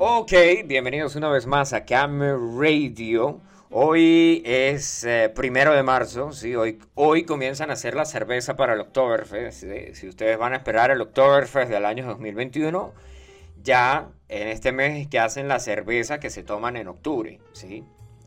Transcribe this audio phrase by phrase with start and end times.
[0.00, 0.30] Ok,
[0.64, 3.40] bienvenidos una vez más a Camera Radio.
[3.68, 6.54] Hoy es eh, primero de marzo, ¿sí?
[6.54, 9.64] hoy, hoy comienzan a hacer la cerveza para el Oktoberfest.
[9.94, 12.94] Si ustedes van a esperar el Oktoberfest del año 2021,
[13.64, 17.40] ya en este mes que hacen la cerveza que se toman en octubre.
[17.50, 17.82] ¿sí?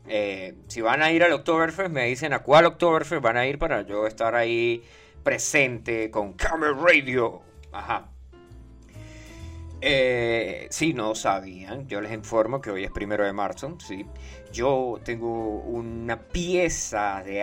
[0.08, 3.58] Eh, si van a ir al Oktoberfest, me dicen a cuál Oktoberfest van a ir
[3.58, 4.84] para yo estar ahí
[5.22, 7.40] presente con Camera Radio.
[7.72, 8.12] Ajá.
[9.84, 11.88] Eh, sí, no sabían.
[11.88, 13.76] Yo les informo que hoy es primero de marzo.
[13.84, 14.06] Sí.
[14.52, 17.42] Yo tengo una pieza de,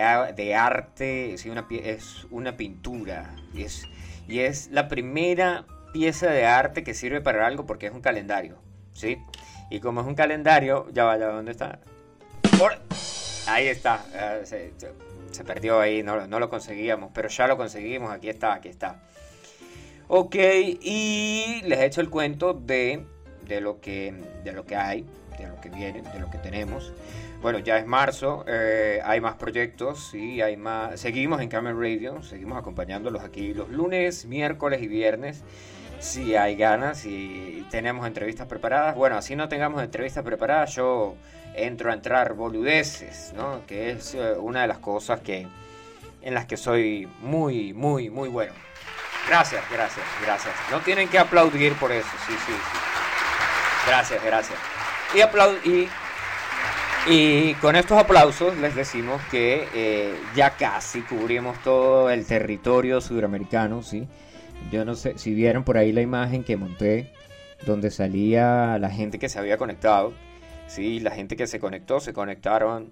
[0.54, 3.36] arte, sí, una, es una pintura.
[3.52, 3.86] Y es,
[4.26, 8.56] y es la primera pieza de arte que sirve para algo porque es un calendario.
[8.94, 9.18] ¿sí?
[9.68, 11.78] Y como es un calendario, ya vaya, ¿dónde está?
[13.46, 14.02] ahí está.
[14.14, 14.72] Eh, se,
[15.30, 18.10] se, perdió ahí, no, no lo conseguíamos, pero ya lo conseguimos.
[18.10, 19.02] Aquí está, aquí está.
[20.12, 23.04] Ok, y les he hecho el cuento de,
[23.46, 25.06] de, lo que, de lo que hay,
[25.38, 26.92] de lo que viene, de lo que tenemos.
[27.40, 30.98] Bueno, ya es marzo, eh, hay más proyectos, y hay más.
[30.98, 35.44] Seguimos en Camera Radio, seguimos acompañándolos aquí los lunes, miércoles y viernes.
[36.00, 38.96] Si hay ganas y tenemos entrevistas preparadas.
[38.96, 41.14] Bueno, así no tengamos entrevistas preparadas, yo
[41.54, 43.64] entro a entrar boludeces, ¿no?
[43.64, 45.46] Que es eh, una de las cosas que
[46.20, 48.69] en las que soy muy, muy, muy bueno.
[49.30, 50.52] Gracias, gracias, gracias.
[50.72, 52.52] No tienen que aplaudir por eso, sí, sí.
[53.86, 54.58] Gracias, gracias.
[55.64, 55.88] Y,
[57.06, 63.84] y, con estos aplausos les decimos que eh, ya casi cubrimos todo el territorio sudamericano,
[63.84, 64.08] ¿sí?
[64.72, 67.12] Yo no sé si vieron por ahí la imagen que monté
[67.64, 70.12] donde salía la gente que se había conectado,
[70.66, 70.98] ¿sí?
[70.98, 72.90] La gente que se conectó, se conectaron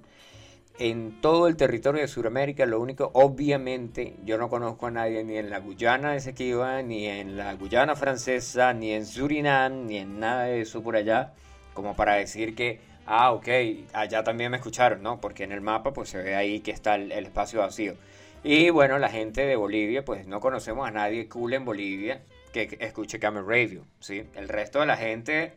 [0.78, 2.64] en todo el territorio de Sudamérica.
[2.66, 7.36] Lo único, obviamente, yo no conozco a nadie ni en la Guyana Esequiba, ni en
[7.36, 11.32] la Guyana Francesa, ni en Surinam, ni en nada de eso por allá,
[11.74, 13.48] como para decir que, ah, ok,
[13.92, 15.20] allá también me escucharon, ¿no?
[15.20, 17.94] Porque en el mapa pues se ve ahí que está el, espacio vacío.
[18.44, 22.22] Y bueno, la gente de Bolivia, pues no conocemos a nadie cool en Bolivia
[22.52, 24.24] que escuche Camera Radio, ¿sí?
[24.36, 25.54] El resto de la gente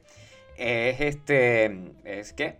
[0.57, 2.55] es este, es que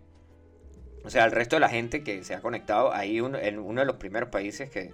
[1.04, 3.86] o sea, el resto de la gente que se ha conectado, ahí en uno de
[3.86, 4.92] los primeros países que,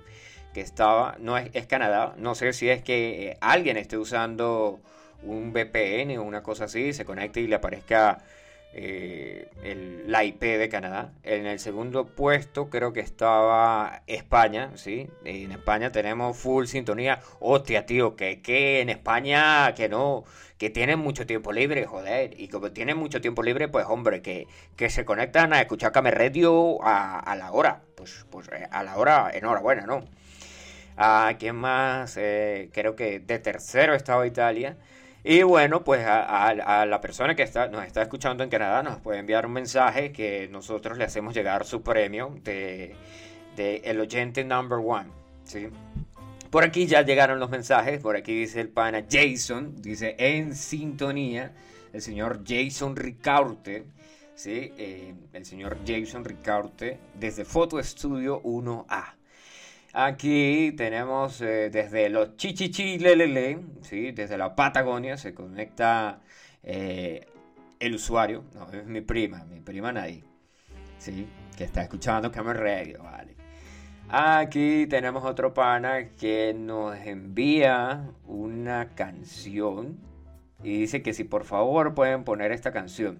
[0.55, 4.81] estaba, no es, Canadá, no sé si es que eh, alguien esté usando
[5.23, 8.19] un VPN o una cosa así, se conecte y le aparezca
[8.75, 11.13] eh, el, la IP de Canadá.
[11.23, 15.09] En el segundo puesto creo que estaba España, ¿sí?
[15.25, 17.21] En España tenemos full sintonía.
[17.41, 20.25] Hostia, tío, que, que en España que no,
[20.59, 22.39] que tienen mucho tiempo libre, joder.
[22.39, 24.47] Y como tienen mucho tiempo libre, pues hombre, que,
[24.77, 27.83] que se conectan a escuchar Came Radio a, la hora.
[27.97, 30.05] Pues, pues eh, a la hora, enhorabuena, ¿no?
[30.97, 32.17] ¿A quién más?
[32.17, 34.77] Eh, creo que de tercero estaba Italia.
[35.31, 39.19] Y bueno, pues a, la persona que está, nos está escuchando en Canadá nos puede
[39.19, 42.97] enviar un mensaje que nosotros le hacemos llegar su premio de,
[43.59, 45.11] el oyente number one.
[45.45, 45.69] ¿sí?
[46.49, 48.01] Por aquí ya llegaron los mensajes.
[48.01, 49.75] Por aquí dice el pana Jason.
[49.83, 51.53] Dice en sintonía.
[51.93, 53.85] El señor Jason Ricaurte.
[54.35, 54.73] ¿sí?
[54.79, 59.18] Eh, el señor Jason Ricaurte desde Foto Estudio 1A.
[60.01, 64.13] Aquí tenemos eh, desde los Chichichilelele, ¿sí?
[64.13, 66.21] desde la Patagonia se conecta
[66.63, 67.27] eh,
[67.81, 70.23] el usuario, no, es mi prima, mi prima Nay,
[70.99, 71.27] ¿sí?
[71.57, 73.35] que está escuchando Camera Radio, vale.
[74.09, 79.99] Aquí tenemos otro pana que nos envía una canción
[80.63, 83.19] y dice que si por favor pueden poner esta canción.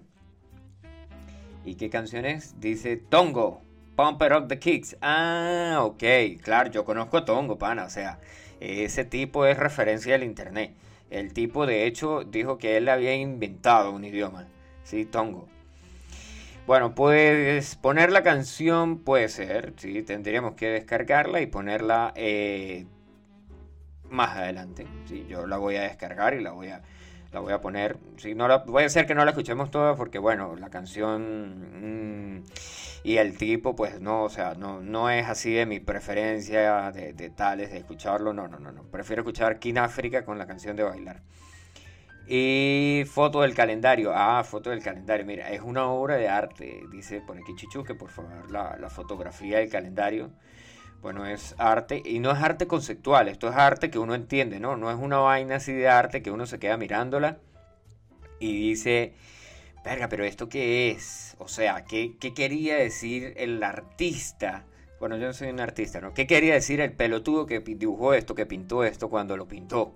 [1.65, 2.57] ¿Y qué canción es?
[2.61, 3.68] Dice Tongo.
[3.99, 4.95] Pumper Up the Kicks.
[5.01, 6.01] Ah, ok.
[6.41, 7.83] Claro, yo conozco Tongo, pana.
[7.83, 8.17] O sea,
[8.61, 10.71] ese tipo es referencia del internet.
[11.09, 14.47] El tipo, de hecho, dijo que él había inventado un idioma.
[14.85, 15.49] Sí, Tongo.
[16.65, 19.73] Bueno, pues poner la canción puede ser.
[19.75, 22.85] Sí, tendríamos que descargarla y ponerla eh,
[24.09, 24.87] más adelante.
[25.09, 26.81] Sí, yo la voy a descargar y la voy a
[27.31, 27.97] la voy a poner.
[28.17, 32.43] Si no la, puede ser que no la escuchemos toda porque, bueno, la canción mm,
[33.03, 37.29] y el tipo, pues no, o sea, no, no es así de mi preferencia de,
[37.29, 38.33] tales, de escucharlo.
[38.33, 38.83] No, no, no, no.
[38.83, 41.21] Prefiero escuchar King África con la canción de bailar.
[42.27, 44.11] Y foto del calendario.
[44.13, 45.25] Ah, foto del calendario.
[45.25, 46.83] Mira, es una obra de arte.
[46.91, 50.31] Dice por aquí Chichu que por favor la fotografía del calendario
[51.01, 54.75] bueno, es arte y no es arte conceptual, esto es arte que uno entiende, ¿no?
[54.75, 57.37] No es una vaina así de arte que uno se queda mirándola
[58.39, 59.13] y dice,
[59.83, 61.35] verga, pero ¿esto qué es?
[61.39, 64.65] O sea, ¿qué, ¿qué, quería decir el artista?
[64.99, 66.13] Bueno, yo no soy un artista, ¿no?
[66.13, 69.93] ¿Qué quería decir el pelotudo que dibujó esto, que pintó esto cuando lo pintó?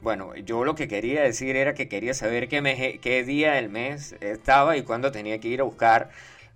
[0.00, 4.16] Bueno, yo lo que quería decir era que quería saber qué, qué día del mes
[4.20, 6.10] estaba y cuándo tenía que ir a buscar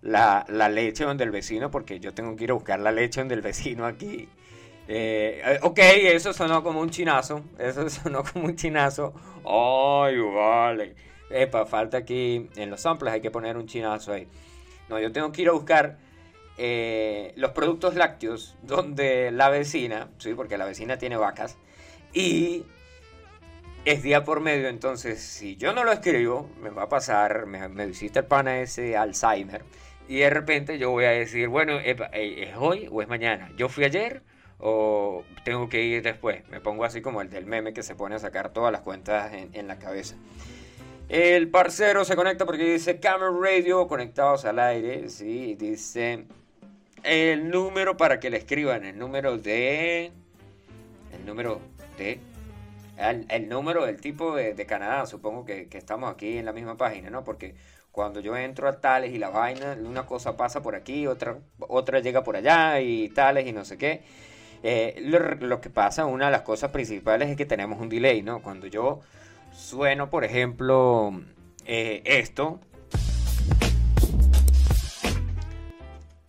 [0.04, 3.20] la, la, leche donde el vecino, porque yo tengo que ir a buscar la leche
[3.20, 4.28] donde el vecino aquí.
[4.86, 7.42] Eh, eh, ok, eso sonó como un chinazo.
[7.58, 9.14] Eso sonó como un chinazo.
[9.44, 10.94] Ay, vale.
[11.30, 14.28] Epa, falta aquí en los samples, hay que poner un chinazo ahí.
[14.88, 15.96] No, yo tengo que ir a buscar
[16.58, 21.56] eh, los productos lácteos donde la vecina, sí, porque la vecina tiene vacas,
[22.12, 22.64] y
[23.84, 27.68] es día por medio, entonces si yo no lo escribo, me va a pasar, me,
[27.68, 29.64] me visita el pana ese Alzheimer,
[30.08, 31.96] y de repente yo voy a decir, bueno, ¿es
[32.56, 33.50] hoy o es mañana?
[33.56, 34.22] ¿Yo fui ayer
[34.58, 36.46] o tengo que ir después?
[36.48, 39.32] Me pongo así como el del meme que se pone a sacar todas las cuentas
[39.32, 40.16] en, la cabeza.
[41.08, 46.26] El parcero se conecta porque dice Camera Radio conectados al aire, sí, dice
[47.04, 50.10] el número para que le escriban, el número de...
[51.12, 51.60] El número
[51.98, 52.18] de...
[52.96, 57.24] El, número del tipo de, Canadá, supongo que, estamos aquí en la misma página, ¿no?
[57.24, 57.54] Porque
[57.94, 62.00] cuando yo entro a tales y la vaina, una cosa pasa por aquí, otra, otra
[62.00, 64.02] llega por allá y tales y no sé qué.
[64.64, 64.96] Eh,
[65.40, 68.42] lo, que pasa, una de las cosas principales es que tenemos un delay, ¿no?
[68.42, 69.00] Cuando yo
[69.52, 71.12] sueno, por ejemplo,
[71.66, 72.58] eh, esto,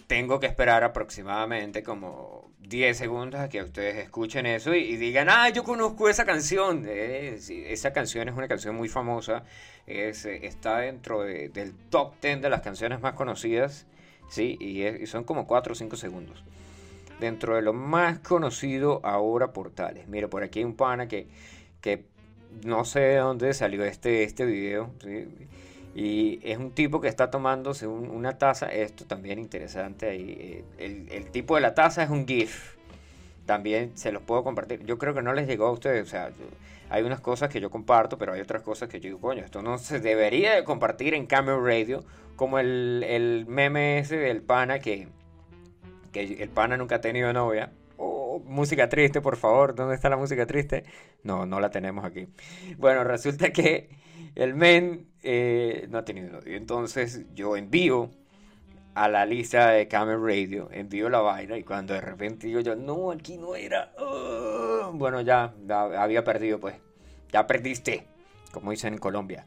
[0.06, 5.50] tengo que esperar aproximadamente como 10 segundos a que ustedes escuchen eso y, digan, ah,
[5.50, 6.86] yo conozco esa canción.
[6.88, 9.44] Eh, esa canción es una canción muy famosa,
[9.88, 13.86] eh, está dentro del top 10 de las canciones más conocidas,
[14.30, 14.58] ¿sí?
[14.60, 16.44] Y, son como 4 o 5 segundos.
[17.20, 20.08] Dentro de lo más conocido ahora por tales.
[20.08, 21.28] Mira, por aquí hay un pana que,
[21.82, 22.06] que
[22.64, 25.28] no sé de dónde salió este, este video, ¿sí?
[25.96, 30.64] Y es un tipo que está tomándose una taza, esto también interesante ahí.
[30.78, 32.76] Eh, el, tipo de la taza es un GIF.
[33.46, 34.84] También se los puedo compartir.
[34.86, 36.06] Yo creo que no les llegó a ustedes.
[36.06, 36.32] O sea,
[36.90, 39.62] hay unas cosas que yo comparto, pero hay otras cosas que yo digo, coño, esto
[39.62, 42.04] no se debería de compartir en Camera Radio.
[42.36, 45.08] Como el, el meme ese del pana que,
[46.12, 47.72] que el pana nunca ha tenido novia.
[47.96, 49.76] Oh, música triste, por favor.
[49.76, 50.84] ¿Dónde está la música triste?
[51.24, 52.28] No, no la tenemos aquí.
[52.78, 53.88] Bueno, resulta que
[54.36, 56.40] el men eh, no ha tenido.
[56.46, 58.12] Entonces yo envío
[58.94, 62.76] a la lista de Camel Radio, envío la vaina y cuando de repente digo yo,
[62.76, 63.92] no, aquí no era.
[63.98, 65.54] Oh, bueno, ya,
[65.98, 66.76] había perdido pues.
[67.32, 68.08] Ya perdiste,
[68.52, 69.46] como dicen en Colombia.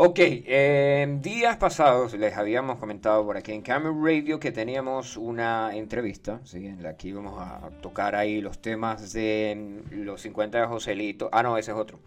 [0.00, 5.74] Ok, eh, días pasados les habíamos comentado por aquí en Camel Radio que teníamos una
[5.74, 6.66] entrevista, ¿sí?
[6.66, 11.28] en la que íbamos a tocar ahí los temas de los 50 de Joselito.
[11.32, 11.98] Ah, no, ese es otro.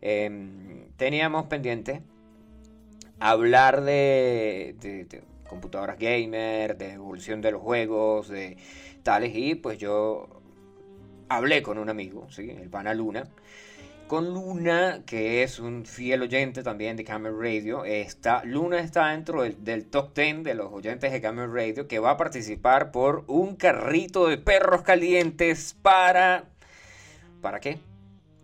[0.00, 2.02] Em, teníamos pendiente
[3.20, 4.76] hablar de,
[5.48, 8.56] computadoras gamer, de evolución de los juegos, de
[9.02, 10.28] tales, y pues yo
[11.28, 12.50] hablé con un amigo, ¿sí?
[12.50, 13.28] el pana Luna.
[14.06, 19.42] Con Luna, que es un fiel oyente también de Camel Radio, está, Luna está dentro
[19.42, 23.56] del, top 10 de los oyentes de Camel Radio, que va a participar por un
[23.56, 26.44] carrito de perros calientes para...
[27.42, 27.78] ¿Para qué?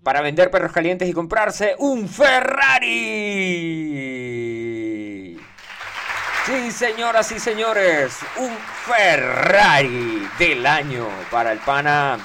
[0.04, 2.84] Para vender perros calientes y comprarse un Ferrari.
[6.46, 8.54] Sí, señoras y señores, un
[8.84, 12.18] Ferrari del año para el pana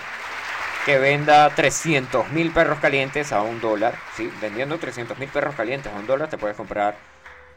[0.85, 3.95] que venda 300 mil perros calientes a un dólar.
[4.15, 6.97] Sí, vendiendo 300 mil perros calientes a un dólar te puedes comprar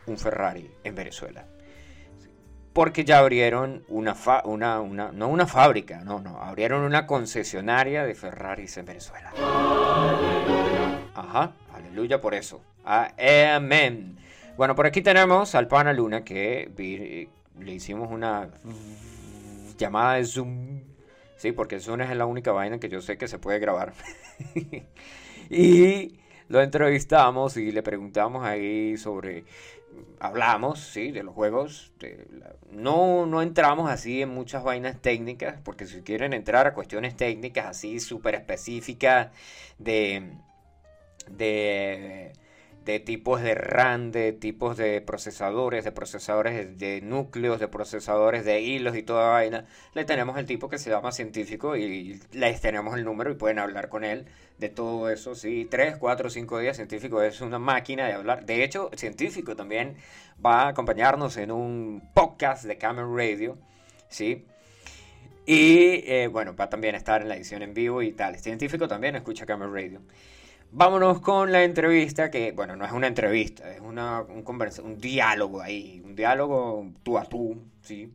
[0.07, 1.45] un Ferrari en Venezuela
[2.73, 8.15] porque ya abrieron una, una, una, no una fábrica, no, no, abrieron una concesionaria de
[8.15, 9.33] Ferraris en Venezuela.
[11.15, 12.63] Ajá, aleluya por eso.
[12.85, 14.17] Amén.
[14.57, 18.49] Bueno, por aquí tenemos al pana Luna que le hicimos una
[19.79, 20.81] llamada de Zoom.
[21.37, 23.93] Sí, porque Zoom es la única vaina que yo sé que se puede grabar.
[25.51, 29.45] y lo entrevistamos y le preguntamos ahí sobre
[30.21, 31.93] hablamos, sí, de los juegos.
[32.71, 37.67] no, no entramos así en muchas vainas técnicas, porque si quieren entrar a cuestiones técnicas
[37.67, 39.31] así súper específicas
[39.79, 40.33] de,
[41.29, 42.33] de
[42.85, 48.61] de tipos de RAM, de tipos de procesadores, de procesadores de núcleos, de procesadores de
[48.61, 52.97] hilos y toda vaina, le tenemos el tipo que se llama científico y les tenemos
[52.97, 54.27] el número y pueden hablar con él
[54.59, 58.47] de todo eso, sí, 3, 4, 5 días, científico es una máquina de hablar.
[58.47, 59.97] De hecho, científico también
[60.45, 63.59] va a acompañarnos en un podcast de Camera Radio,
[64.09, 64.47] sí.
[65.45, 68.39] Y eh, bueno, va a también estar en la edición en vivo y tal.
[68.39, 70.01] Científico también escucha Camera Radio.
[70.75, 74.43] Vámonos con la entrevista, que bueno, no es una entrevista, es una, un,
[74.85, 78.15] un diálogo ahí, un diálogo tú a tú, ¿sí?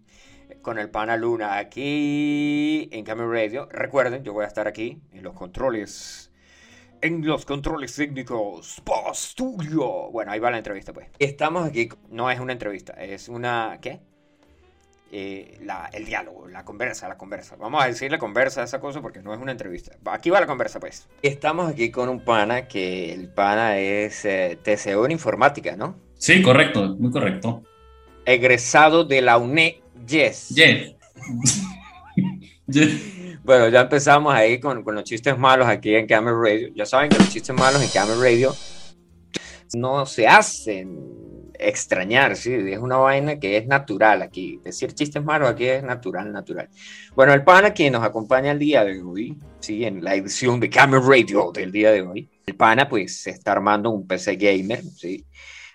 [0.64, 3.68] Con el pana Luna aquí en Camera Radio.
[3.72, 6.32] Recuerden, yo voy a estar aquí en los controles
[7.02, 10.10] En los controles técnicos, Posturio.
[10.12, 11.10] Bueno, ahí va la entrevista, pues.
[11.20, 13.78] Estamos aquí, no es una entrevista, es una.
[13.82, 14.02] ¿Qué?
[15.10, 17.56] Eh, la, el diálogo, la conversa, la conversa.
[17.56, 19.96] Vamos a decirle conversa a esa cosa porque no es una entrevista.
[20.06, 21.08] Aquí va la conversa, pues.
[21.22, 25.96] Estamos aquí con un pana que el pana es eh, TCO en informática, ¿no?
[26.16, 27.64] Sí, correcto, muy correcto.
[28.26, 30.50] Egresado de la UNE, yes.
[30.50, 30.96] Yes.
[33.44, 36.68] Bueno, ya empezamos ahí con, con, los chistes malos aquí en Camera Radio.
[36.76, 38.54] Ya saben que los chistes malos en Camera Radio
[39.74, 41.00] no se hacen
[41.60, 42.54] extrañar, ¿sí?
[42.54, 44.60] Es una vaina que es natural aquí.
[44.64, 46.70] Decir chistes malos aquí es natural, natural.
[47.16, 49.86] Bueno, el pana que nos acompaña el día de hoy, ¿sí?
[49.86, 52.30] En la edición de Camera Radio del día de hoy.
[52.46, 55.26] El pana, pues, se está armando un PC gamer, ¿sí?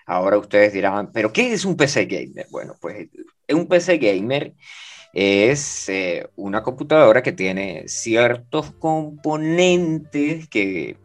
[0.05, 2.47] Ahora ustedes dirán, ¿pero qué es un PC gamer?
[2.49, 3.07] Bueno, pues,
[3.49, 4.53] un PC gamer
[5.13, 10.97] es eh, una computadora que tiene ciertos componentes que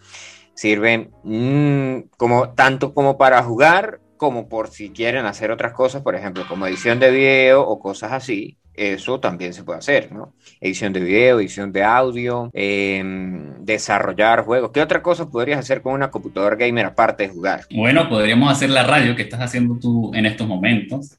[0.55, 6.15] sirven mm, como tanto como para jugar como por si quieren hacer otras cosas, por
[6.15, 10.35] ejemplo, como edición de video o cosas así, eso también se puede hacer, ¿no?
[10.61, 14.71] Edición de video, edición de audio, em, desarrollar juegos.
[14.73, 17.63] ¿Qué otra cosa podrías hacer con una computadora gamer aparte de jugar?
[17.75, 21.19] Bueno, podríamos hacer la radio que estás haciendo tú en estos momentos.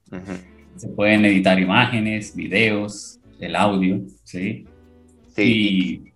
[0.77, 4.65] Se pueden editar imágenes, videos, el audio, ¿sí?
[5.36, 5.44] Sí.
[5.44, 6.13] Y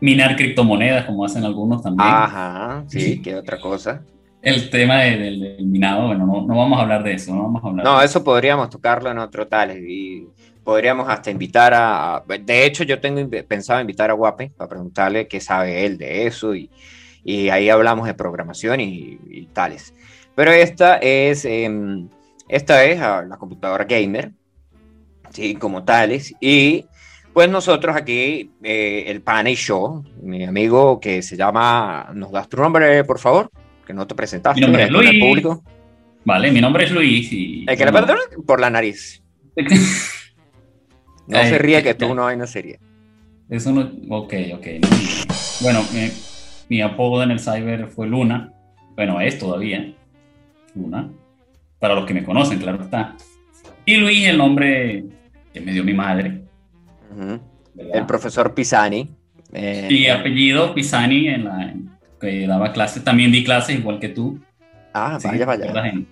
[0.00, 2.08] minar criptomonedas como hacen algunos también.
[2.10, 4.02] Ajá, sí, ¿qué otra cosa?
[4.42, 7.68] El tema del, minado, bueno, no, no, vamos a hablar de eso, no vamos a
[7.68, 7.84] hablar.
[7.84, 10.28] No, eso podríamos tocarlo en otro tal y
[10.62, 15.40] podríamos hasta invitar a, de hecho yo tengo pensado invitar a Guape para preguntarle qué
[15.40, 16.70] sabe él de eso y,
[17.24, 19.94] y ahí hablamos de programación y, tales.
[20.34, 22.08] Pero esta es, em,
[22.48, 24.32] esta es la computadora gamer,
[25.30, 26.86] sí, como tales y
[27.32, 32.48] pues nosotros aquí, eh, el pana y yo, mi amigo que se llama, ¿nos das
[32.48, 33.50] tu nombre, por favor?
[33.88, 34.60] Que no te presentaste.
[34.60, 35.18] Mi nombre es Luis.
[35.18, 35.64] Público.
[36.22, 37.64] Vale, mi nombre es Luis y...
[37.66, 39.22] El que le perdona por la nariz.
[41.26, 42.78] no se ríe que tú no hay no sería.
[43.48, 43.90] Eso no...
[44.10, 44.66] Ok, ok.
[45.62, 45.82] Bueno,
[46.68, 48.52] mi, apodo en el cyber fue Luna.
[48.94, 49.94] Bueno, es todavía.
[50.74, 51.08] Luna.
[51.78, 53.16] Para los que me conocen, claro está.
[53.86, 55.04] Y Luis, el nombre
[55.54, 56.42] que me dio mi madre.
[57.74, 59.08] El profesor Pisani.
[59.54, 61.74] Eh, y apellido Pisani en la,
[62.20, 64.40] que daba clases, también di clases igual que tú.
[64.94, 65.88] Ah, vaya, vaya.
[65.88, 66.06] En,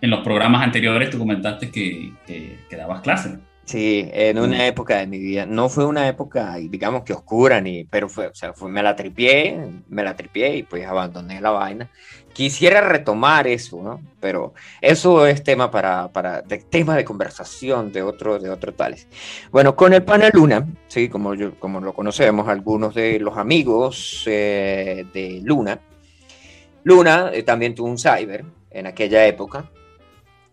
[0.00, 3.38] en, los programas anteriores tú comentaste que, que, dabas clases.
[3.66, 7.82] Sí, en una época de mi vida, no fue una época, digamos que oscura, ni,
[7.82, 9.58] pero fue, o sea, fue, me la tripié,
[9.88, 11.90] me la tripié y pues abandoné la vaina.
[12.32, 14.00] Quisiera retomar eso, ¿no?
[14.20, 19.08] Pero eso es tema para, para de, tema de conversación de otro, de otro tales.
[19.50, 24.22] Bueno, con el pana Luna, sí, como, yo, como lo conocemos algunos de los amigos
[24.26, 25.80] eh, de Luna,
[26.84, 29.68] Luna eh, también tuvo un cyber en aquella época,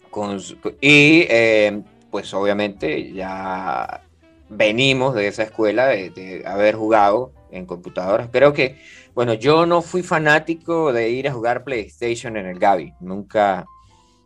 [0.10, 0.40] con,
[0.82, 4.04] y eh, pues obviamente ya
[4.48, 8.30] venimos de esa escuela de, haber jugado en computadoras.
[8.32, 8.78] Creo que
[9.16, 12.94] bueno, yo no fui fanático de ir a jugar PlayStation en el Gabi.
[13.00, 13.66] Nunca,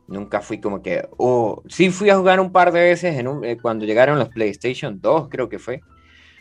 [0.05, 1.07] nunca fui como que.
[1.15, 4.99] Oh, sí fui a jugar un par de veces en eh, cuando llegaron los PlayStation
[4.99, 5.79] 2, creo que fue.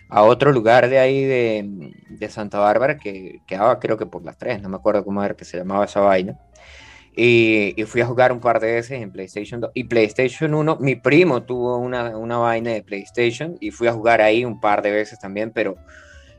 [0.08, 4.36] A otro lugar de ahí de, de Santa Bárbara que quedaba, creo que por las
[4.36, 6.36] 3, no me acuerdo cómo era que se llamaba esa vaina.
[7.18, 10.76] Y, y, fui a jugar un par de veces en PlayStation 2 y PlayStation 1.
[10.80, 14.82] Mi primo tuvo una, una vaina de PlayStation y fui a jugar ahí un par
[14.82, 15.76] de veces también, pero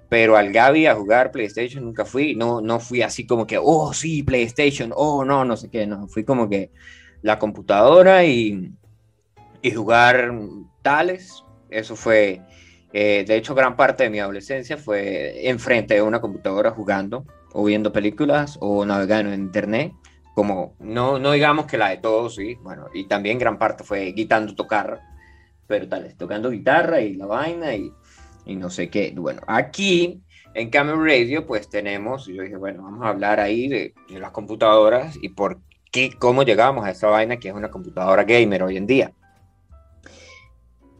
[0.10, 3.93] pero al Gaby a jugar PlayStation nunca fui, no, no fui así como que, oh
[3.93, 6.72] sí, PlayStation, oh no, no sé qué, no, fui como que
[7.22, 8.72] la computadora y,
[9.62, 10.34] y jugar
[10.81, 12.41] tales, eso fue,
[12.93, 17.65] eh, de hecho gran parte de mi adolescencia fue enfrente de una computadora jugando o
[17.65, 19.91] viendo películas o navegando en internet,
[20.38, 24.12] como no, no digamos que la de todos, sí, bueno, y también gran parte fue
[24.12, 25.01] guitando tocar,
[25.65, 27.91] pero tales, tocando guitarra y la vaina y
[28.48, 29.13] y no sé qué.
[29.15, 30.22] Bueno, aquí
[30.53, 35.17] en Camera Radio pues tenemos, yo dije, bueno, vamos a hablar ahí de, las computadoras
[35.22, 35.60] y por
[35.91, 39.12] qué, cómo llegamos a esa vaina que es una computadora gamer hoy en día.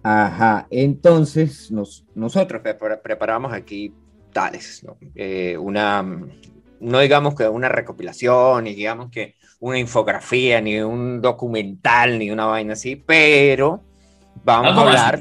[0.04, 2.62] Ajá, entonces nos, nosotros
[3.04, 3.94] preparamos aquí
[4.32, 4.98] tales, ¿no?
[5.16, 6.06] Eh, una,
[6.80, 12.46] no digamos que una recopilación, ni digamos que una infografía, ni un documental, ni una
[12.46, 13.84] vaina así, pero
[14.44, 15.20] vamos a hablar...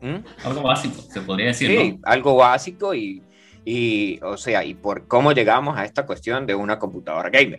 [0.00, 0.16] ¿Mm?
[0.44, 1.68] Algo básico, se podría decir.
[1.70, 3.22] Sí, algo básico y,
[3.64, 7.58] y, o sea, y por cómo llegamos a esta cuestión de una computadora gamer.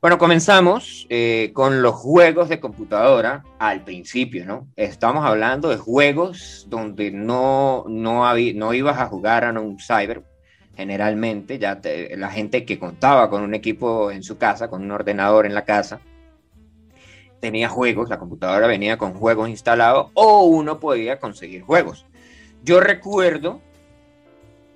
[0.00, 4.66] Bueno, comenzamos eh, con los juegos de computadora al principio, ¿no?
[4.74, 10.24] Estamos hablando de juegos donde no, no, había, no ibas a jugar a un cyber,
[10.76, 11.80] generalmente, ya
[12.16, 15.64] la gente que contaba con un equipo en su casa, con un ordenador en la
[15.64, 16.00] casa,
[17.40, 22.06] tenía juegos, la computadora venía con juegos instalados o uno podía conseguir juegos.
[22.62, 23.60] Yo recuerdo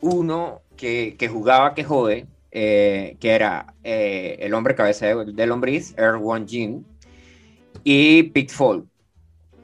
[0.01, 6.19] uno que, jugaba que jode, eh, que era eh, El hombre cabeza de, lombriz, Air
[6.21, 6.85] One Gym,
[7.85, 8.89] y Pitfall.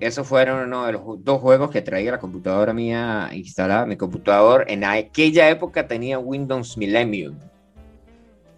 [0.02, 3.86] Esos fueron uno de los dos juegos que traía la computadora mía instalada.
[3.86, 7.36] Mi computador en aquella época tenía Windows Millennium.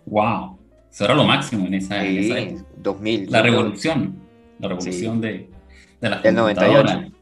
[0.07, 0.59] ¡Wow!
[0.91, 2.65] Eso era lo máximo en esa, sí, época.
[2.79, 3.31] 2000.
[3.31, 4.15] La revolución.
[4.59, 5.51] La revolución de,
[6.01, 7.13] de las Del 98.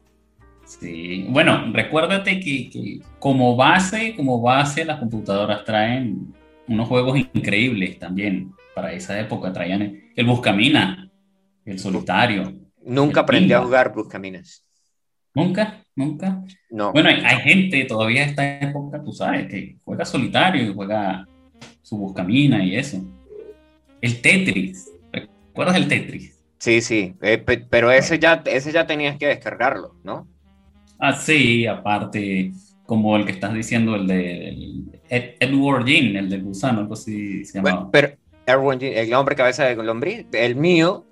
[0.67, 1.25] Sí.
[1.29, 6.33] Bueno, recuérdate que, como base, como base, las computadoras traen
[6.69, 8.53] unos juegos increíbles también.
[8.73, 11.11] Para esa época traían el Buscamina,
[11.65, 12.62] el Solitario.
[12.85, 14.63] Nunca aprendí a jugar Buscaminas.
[15.33, 15.83] ¿Nunca?
[15.95, 16.43] ¿Nunca?
[16.69, 16.91] No.
[16.91, 21.27] Bueno, hay, gente todavía en esta época, tú sabes, que juega solitario y juega
[21.81, 23.03] su Buscamina y eso.
[24.01, 24.91] El Tetris.
[25.11, 26.39] ¿Recuerdas el Tetris?
[26.59, 30.27] Sí, sí, eh, pero ese ya, ese ya tenías que descargarlo, ¿no?
[30.97, 32.53] Ah, sí, aparte,
[32.85, 37.57] como el que estás diciendo, el de Edward Jean, el del gusano, algo así se
[37.57, 37.89] llamaba.
[37.91, 38.13] pero
[38.45, 41.05] Edward Jean, el hombre cabeza de lombriz, el mío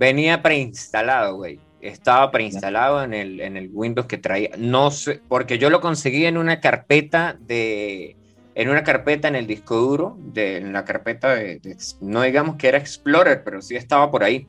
[0.00, 1.60] venía preinstalado, güey.
[1.82, 4.50] Estaba preinstalado en el, en el Windows que traía.
[4.58, 8.16] No sé, porque yo lo conseguí en una carpeta de.
[8.54, 11.60] En una carpeta en el disco duro, de, en la carpeta de,
[12.00, 14.48] No digamos que era Explorer, pero sí estaba por ahí.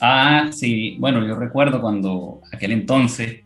[0.00, 0.96] Ah, sí.
[0.98, 3.42] Bueno, yo recuerdo cuando aquel entonces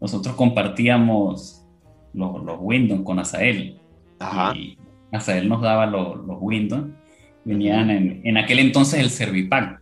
[0.00, 1.64] nosotros compartíamos
[2.14, 3.78] los, los Windows con Asael.
[4.18, 4.56] Ajá.
[4.56, 4.78] Y
[5.12, 6.86] Asael nos daba los, los Windows
[7.48, 9.80] venían en, en aquel entonces el Servipack.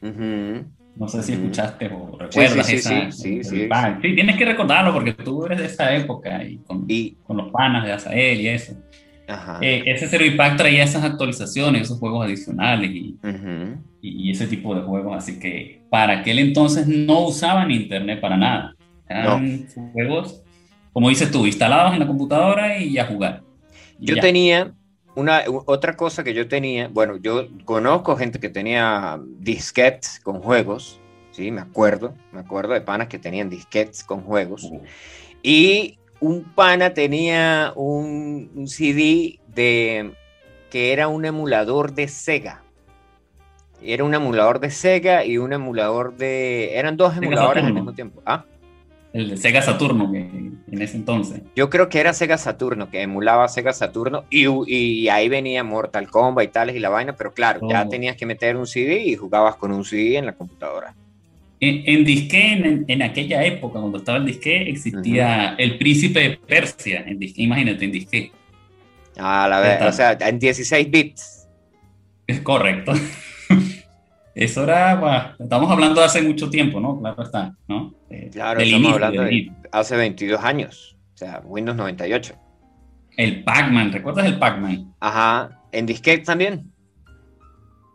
[0.00, 3.12] No sé si escuchaste o recuerdas sí, sí, esa.
[3.12, 3.68] Sí, sí,
[4.02, 6.86] sí, tienes que recordarlo porque tú eres de esa época y con,
[7.26, 8.72] con los panas de Azael y eso.
[9.28, 9.58] Ajá.
[9.60, 13.16] Eh, ese Servipack traía esas actualizaciones, esos juegos adicionales y,
[14.00, 15.16] y, ese tipo de juegos.
[15.18, 18.74] Así que para aquel entonces no usaban internet para nada.
[19.08, 20.42] Eran juegos,
[20.92, 23.42] como dices tú, instalados en la computadora y a jugar.
[23.98, 24.72] Yo tenía
[25.16, 31.00] una, otra cosa que yo tenía, bueno, yo conozco gente que tenía disquetes con juegos,
[31.32, 31.50] ¿sí?
[31.50, 34.70] Me acuerdo, me acuerdo de panas que tenían disquetes con juegos.
[35.42, 40.12] Y un pana tenía un, CD de
[40.70, 42.62] que era un emulador de Sega.
[43.82, 46.76] Era un emulador de Sega y un emulador de...
[46.78, 48.22] Eran dos emuladores al mismo tiempo.
[48.26, 48.44] ¿Ah?
[49.16, 51.40] El de Sega Saturno, que en ese entonces.
[51.54, 56.10] Yo creo que era Sega Saturno, que emulaba Sega Saturno, y, y ahí venía Mortal
[56.10, 59.16] Kombat y tales y la vaina, pero claro, ya tenías que meter un CD y
[59.16, 60.94] jugabas con un CD en la computadora.
[61.60, 67.02] En, en disque, en, aquella época, cuando estaba el disque, existía el príncipe de Persia,
[67.06, 68.32] en disque, imagínate, en disque.
[69.16, 71.48] Ah, la verdad, o sea, en 16 bits.
[72.26, 72.92] Es correcto.
[74.36, 77.00] Eso era, estamos hablando de hace mucho tiempo, ¿no?
[77.00, 77.94] Claro está, ¿no?
[78.10, 82.34] Eh, claro, estamos hablando de hace 22 años, o sea, Windows 98.
[83.16, 84.94] El Pac-Man, ¿recuerdas el Pac-Man?
[85.00, 86.70] Ajá, en disquete también.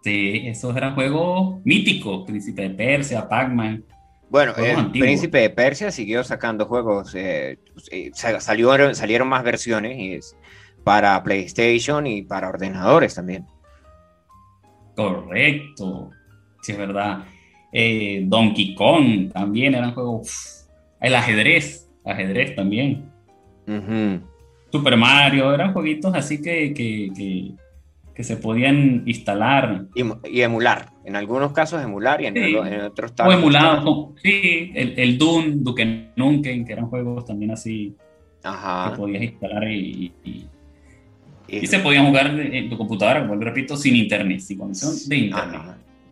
[0.03, 3.85] Sí, esos eran juegos míticos, Príncipe de Persia, Pac-Man.
[4.27, 7.59] Bueno, el Príncipe de Persia siguió sacando juegos, eh,
[7.91, 10.35] eh salió, salieron más versiones
[10.83, 13.45] para PlayStation y para ordenadores también.
[14.95, 16.09] Correcto
[16.61, 17.25] sí es verdad.
[17.71, 20.67] Eh, Donkey Kong también eran juegos.
[20.99, 23.09] el ajedrez, ajedrez también.
[24.71, 27.53] Super Mario, eran jueguitos así que, que,
[28.13, 29.85] que, se podían instalar.
[29.95, 35.63] Y, emular, en algunos casos emular y en, otros O emulados, sí, el, el Doom,
[35.63, 37.95] Duke Nukem, que eran juegos también así
[38.41, 44.39] que podías instalar y, y, se podían jugar en tu computadora, como repito, sin internet,
[44.39, 45.61] sin conexión de internet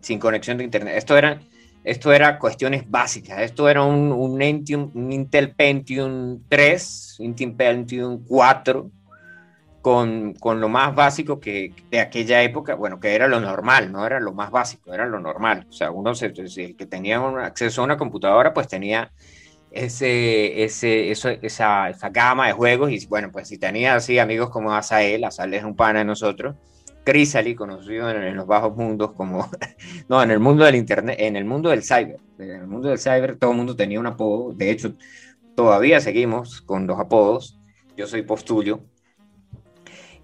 [0.00, 0.94] sin conexión de internet.
[0.96, 1.40] Esto eran
[1.82, 3.40] esto era cuestiones básicas.
[3.40, 8.90] Esto era un, un, Intel Pentium 3, Intel Pentium 4,
[9.80, 14.04] con, con, lo más básico que de aquella época, bueno, que era lo normal, no
[14.04, 15.66] era lo más básico, era lo normal.
[15.70, 19.10] O sea, uno, se, que tenía un acceso a una computadora, pues tenía
[19.70, 22.90] ese, ese, esa, esa, gama de juegos.
[22.90, 26.56] Y bueno, pues si tenía así amigos como Asael, Asael es un pana de nosotros
[27.04, 29.48] Chrysali, conocido en, los bajos mundos como,
[30.08, 32.98] no, en el mundo del internet, en el mundo del cyber, en el mundo del
[32.98, 34.94] cyber todo el mundo tenía un apodo, de hecho
[35.54, 37.58] todavía seguimos con los apodos,
[37.96, 38.82] yo soy postulio,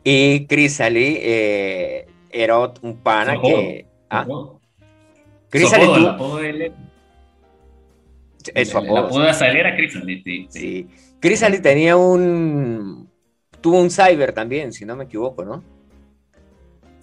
[0.05, 3.87] y Chrysali eh, era un pana que...
[4.11, 4.27] ¿ah?
[5.49, 6.73] Chrysali, el apodo de él...
[8.55, 10.47] El, apodo de era Chrysali, sí.
[10.49, 10.89] sí.
[11.19, 13.11] Chrysali tenía un
[13.67, 15.76] tuvo un cyber también, si no me equivoco, ¿no?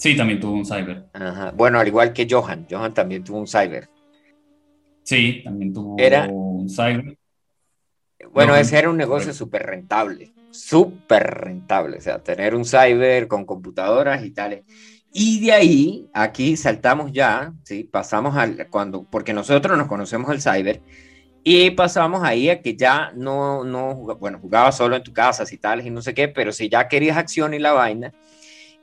[0.03, 1.05] Sí, también tuvo un cyber.
[1.13, 1.53] Ajá.
[1.55, 2.67] Bueno, al igual que Johan.
[2.69, 3.87] Johan también tuvo un cyber.
[5.01, 7.17] Sí, también tuvo Era- un cyber.
[8.33, 10.33] Bueno, Johan, ese era un negocio súper rentable.
[10.51, 11.99] Súper rentable.
[11.99, 14.65] O sea, tener un cyber con computadoras y tales.
[15.13, 17.85] Y de ahí, aquí saltamos ya, ¿sí?
[17.85, 20.81] Pasamos al, cuando, porque nosotros nos conocemos el cyber,
[21.45, 25.57] y pasamos ahí a que ya no, no, bueno, jugabas solo en tu casa, y
[25.57, 28.11] tales, y no sé qué, pero si ya querías acción y la vaina,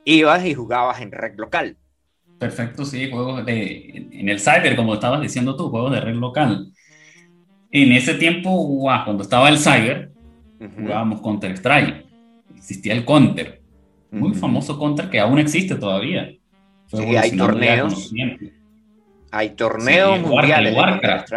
[0.04, 1.76] ibas y jugabas en red local.
[2.38, 6.72] Perfecto, sí, juegos de, en el cyber, como estabas diciendo tú, juegos de red local.
[7.70, 10.12] En ese tiempo, guau, cuando estaba el cyber,
[10.58, 12.06] jugábamos Counter-Strike.
[12.56, 13.62] Existía el Counter,
[14.10, 16.30] muy famoso Counter que aún existe todavía.
[16.86, 18.10] Fue Sí, hay torneos.
[19.30, 21.28] Hay torneos Sí, mundiales el Warcraft.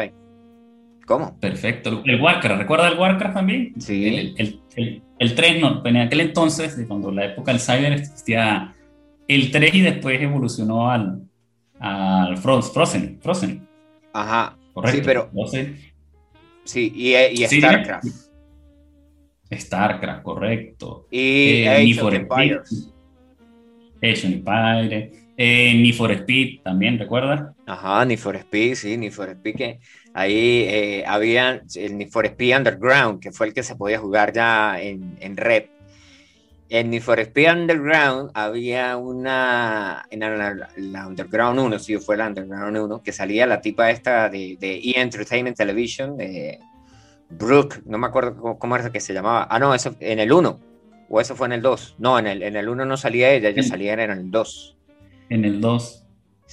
[1.05, 1.37] ¿Cómo?
[1.39, 2.01] Perfecto.
[2.05, 3.73] El Warcraft, ¿recuerda el Warcraft también?
[3.79, 4.07] Sí.
[4.07, 7.93] El, el, el, el 3, no, en aquel entonces, de cuando la época del cyber
[7.93, 8.75] existía
[9.27, 11.23] el 3 y después evolucionó al,
[11.79, 13.19] al Fro- Frozen.
[13.21, 13.67] Frozen,
[14.13, 14.57] Ajá.
[14.73, 14.97] correcto.
[14.97, 15.69] Sí, pero- Entonces,
[16.65, 18.05] Sí, y, y Sí, StarCraft.
[19.51, 21.07] StarCraft, correcto.
[21.11, 22.61] Y Eh, Age of Empires.
[22.71, 22.91] Speed.
[24.01, 25.13] Age of Empires.
[25.35, 27.53] Eh, Need for Speed también, ¿recuerdas?
[27.65, 29.79] Ajá, Need for Speed, sí, Need for Speed, que
[30.13, 34.33] ahí eh, había el Need for Speed Underground, que fue el que se podía jugar
[34.33, 35.65] ya en, en red.
[36.69, 42.27] En Need for Speed Underground había una, en la, la Underground 1, sí, fue la
[42.27, 44.93] Underground 1, que salía la tipa esta de, de E!
[44.95, 46.59] Entertainment Television, de
[47.29, 49.47] Brooke, no me acuerdo cómo, cómo era que se llamaba.
[49.49, 50.59] Ah, no, eso en el 1,
[51.09, 51.95] o eso fue en el 2.
[51.99, 54.77] No, en el, en el 1 no salía ella, ella salía en el 2.
[55.29, 56.02] En el 2.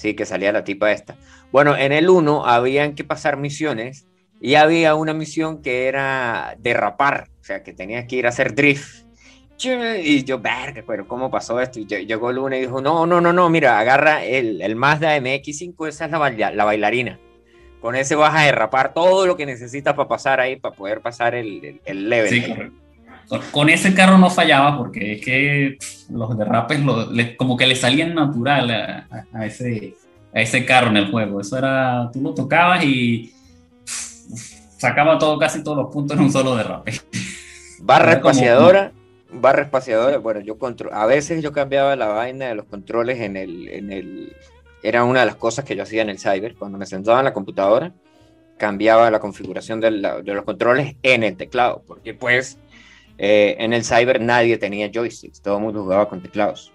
[0.00, 1.14] Sí, que salía la tipa esta.
[1.52, 4.06] Bueno, en el 1 habían que pasar misiones
[4.40, 8.54] y había una misión que era derrapar, o sea, que tenías que ir a hacer
[8.54, 9.04] drift.
[10.02, 11.78] Y yo, verga, pero ¿cómo pasó esto?
[11.80, 15.18] Y ll- llegó Luna y dijo, no, no, no, no, mira, agarra el, el Mazda
[15.18, 17.20] MX5, esa es la, baila- la bailarina.
[17.82, 21.34] Con ese vas a derrapar todo lo que necesitas para pasar ahí, para poder pasar
[21.34, 22.30] el, el, el level.
[22.30, 22.54] Sí.
[23.52, 25.78] Con- ese carro no fallaba porque es que
[26.10, 29.94] los derrapes lo- le- como que le salían natural a, a- ese,
[30.34, 31.40] a ese carro en el juego.
[31.40, 33.32] Eso era, tú lo tocabas y
[34.78, 36.92] sacaba todo, casi todos los puntos en un solo derrape.
[37.80, 38.92] Barra Era como- espaciadora,
[39.32, 43.36] barra espaciadora, bueno, yo contro a veces yo cambiaba la vaina de los controles en
[43.36, 44.36] el, en el,
[44.82, 47.26] era una de las cosas que yo hacía en el cyber, cuando me sentaba en
[47.26, 47.92] la computadora,
[48.58, 52.58] cambiaba la configuración de, la- de los controles en el teclado, porque pues
[53.22, 56.72] eh, en el cyber nadie tenía joysticks, todo el mundo jugaba con teclados.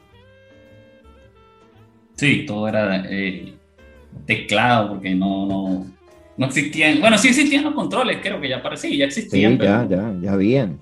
[2.13, 3.55] Sí, todo era eh,
[4.27, 5.87] teclado porque no, no,
[6.37, 7.01] no existían.
[7.01, 9.57] Bueno, sí existían los controles, creo que ya parecía, ya existían.
[9.57, 10.79] pero, ya, ya habían.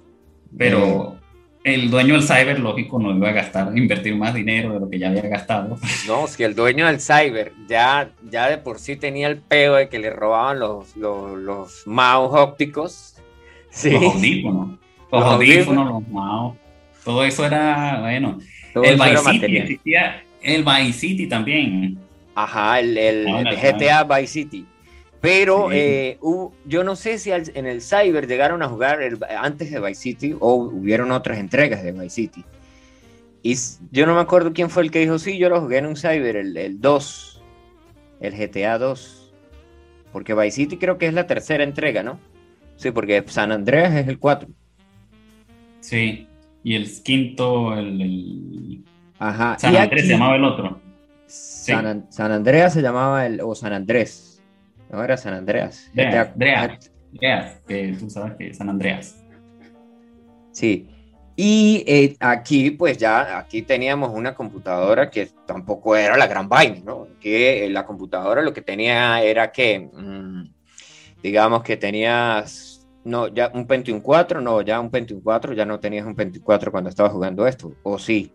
[0.57, 1.17] pero
[1.63, 4.99] el dueño del cyber, lógico, no iba a gastar, invertir más dinero de lo que
[4.99, 5.77] ya había gastado.
[6.07, 9.87] No, si el dueño del cyber ya, ya de por sí tenía el peo de
[9.87, 13.15] que le robaban los, los, los mouse ópticos.
[13.69, 13.91] Sí.
[13.91, 14.77] Los audífonos,
[15.19, 16.57] los, Los audífonos, los mouse,
[17.03, 18.39] todo eso era, bueno.
[18.73, 21.97] Todo el Vice City, existía el Vice City también.
[22.35, 23.77] Ajá, el, el Ah, el claro.
[23.77, 24.65] GTA Vice City.
[25.21, 25.75] Pero Sí.
[25.77, 29.71] eh, hubo- yo no sé si al- en el Cyber llegaron a jugar el- antes
[29.71, 32.43] de Vice City o hubieron otras entregas de Vice City.
[33.43, 33.55] Y
[33.91, 35.95] yo no me acuerdo quién fue el que dijo, sí, yo lo jugué en un
[35.95, 37.41] Cyber, el, el 2,
[38.19, 39.31] el GTA 2.
[40.11, 42.19] Porque Vice City creo que es la tercera entrega, ¿no?
[42.77, 44.49] Sí, porque San Andreas es el 4.
[45.83, 46.27] Sí.
[46.63, 48.83] Y el quinto, el, el
[49.19, 49.57] Ajá.
[49.59, 50.79] San y Andrés aquí- se llamaba el otro.
[51.27, 54.41] San, An- San Andreas se llamaba el, o San Andrés.
[54.89, 55.87] No era San Andreas.
[55.89, 56.91] Andreas, GTA Andreas.
[57.11, 59.19] Andreas, que tú sabes que es San Andreas.
[60.51, 60.87] Sí.
[61.35, 66.79] Y eh, aquí, pues ya, aquí teníamos una computadora que tampoco era la gran vaina,
[66.85, 67.07] ¿no?
[67.19, 70.43] Que eh, la computadora lo que tenía era que, mm,
[71.23, 72.72] digamos que tenías,
[73.05, 76.43] no, ya un Pentium 4, no, ya un Pentium 4, ya no tenías un Pentium
[76.43, 78.31] 4 cuando estabas jugando esto, o sí.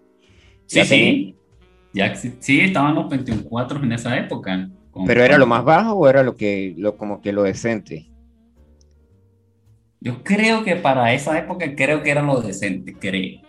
[0.67, 1.35] Sí, Ya sí.
[1.95, 4.69] Ya, sí, estaban los 24 en esa época.
[4.91, 8.07] Con- Pero era lo más bajo o era lo que, lo, como que lo decente.
[10.01, 13.41] Yo creo que para esa época creo que era lo decente, creo.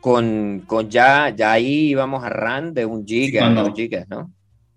[0.00, 4.30] Con, con ya, ya ahí íbamos a RAM de un giga, cuando- dos gigas, ¿no?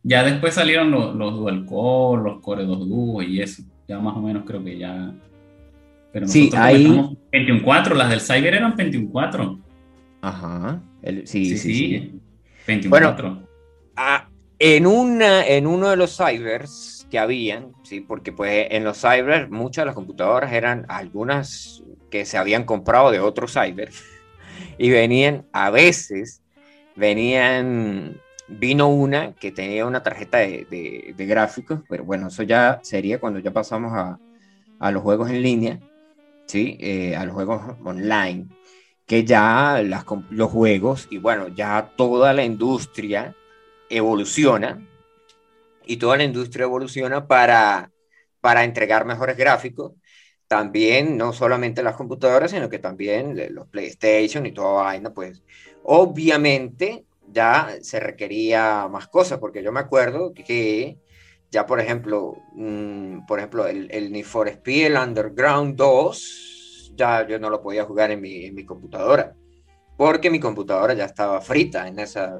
[0.04, 3.64] Ya después salieron los, los dual core, los core 2 duo y eso.
[3.88, 5.14] Ya más o menos creo que ya.
[6.12, 9.60] Pero Sí, nosotros ahí- comenzamos 21.4, las del Cyber eran 21.4.
[10.22, 10.82] Ajá.
[11.02, 11.76] El- sí, Sí, sí, sí.
[11.76, 12.20] sí.
[12.68, 13.48] 21.4.
[13.96, 19.00] Ah, en, una, en uno de los cybers que habían, sí, porque pues en los
[19.00, 23.90] cybers muchas de las computadoras eran algunas que se habían comprado de otros cyber
[24.78, 26.42] y venían, a veces,
[26.96, 28.18] venían,
[28.48, 33.52] vino una que tenía una tarjeta de, gráficos, pero bueno, eso ya sería cuando ya
[33.52, 34.20] pasamos a,
[34.92, 35.80] los juegos en línea,
[36.48, 36.78] ¿sí?
[36.80, 38.48] Eh, a los juegos online,
[39.06, 43.36] que ya las, los juegos, y bueno, ya toda la industria
[43.90, 44.86] evoluciona,
[45.86, 47.92] y toda la industria evoluciona para,
[48.42, 49.94] para entregar mejores gráficos,
[50.48, 55.44] también no solamente las computadoras, sino que también los PlayStation y toda vaina, pues
[55.84, 60.98] obviamente ya se requería más cosas, porque yo me acuerdo que
[61.52, 67.28] ya, por ejemplo, mm, por ejemplo, el, el Need for Speed, el Underground 2, ya
[67.28, 69.36] yo no lo podía jugar en mi, en mi computadora,
[69.98, 72.40] porque mi computadora ya estaba frita en esa,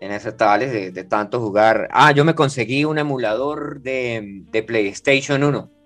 [0.00, 1.88] en ese tales de, de, tanto jugar.
[1.90, 5.76] Ah, yo me conseguí un emulador de, de PlayStation 1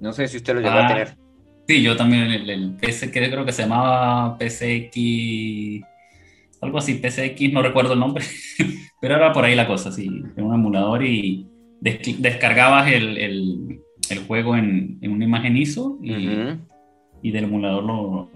[0.00, 1.16] no sé si usted lo llegó a ah, tener.
[1.66, 5.84] Sí, yo también, el, PC, que creo que se llamaba PCX,
[6.60, 8.24] algo así, PCX, no recuerdo el nombre,
[9.00, 11.46] pero era por ahí la cosa, sí, un emulador y
[11.80, 16.28] descargabas el, el, el juego en, en, una imagen ISO y,
[17.22, 18.30] y del emulador lo,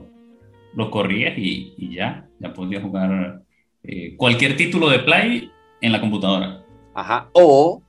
[0.74, 3.42] lo corrías y, y, ya, ya podías jugar
[3.82, 5.50] eh, cualquier título de Play
[5.80, 6.64] en la computadora.
[6.94, 7.82] Ajá, o,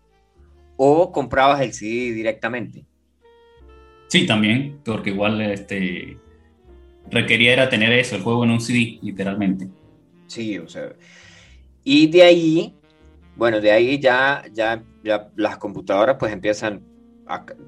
[0.77, 2.85] o comprabas el CD directamente.
[4.07, 6.17] Sí, también, porque igual este,
[7.09, 9.67] requería era tener eso, el juego en un CD, literalmente.
[10.27, 10.93] Sí, o sea.
[11.83, 12.73] Y de ahí,
[13.35, 16.81] bueno, de ahí ya, ya, las computadoras pues empiezan,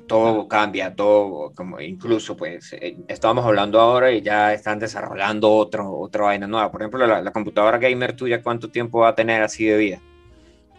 [0.07, 5.97] todo cambia, todo, como incluso pues, eh, estábamos hablando ahora y ya están desarrollando otro,
[5.97, 6.71] otra vaina nueva.
[6.71, 10.01] Por ejemplo, la, la computadora gamer tuya, ¿cuánto tiempo va a tener así de vida?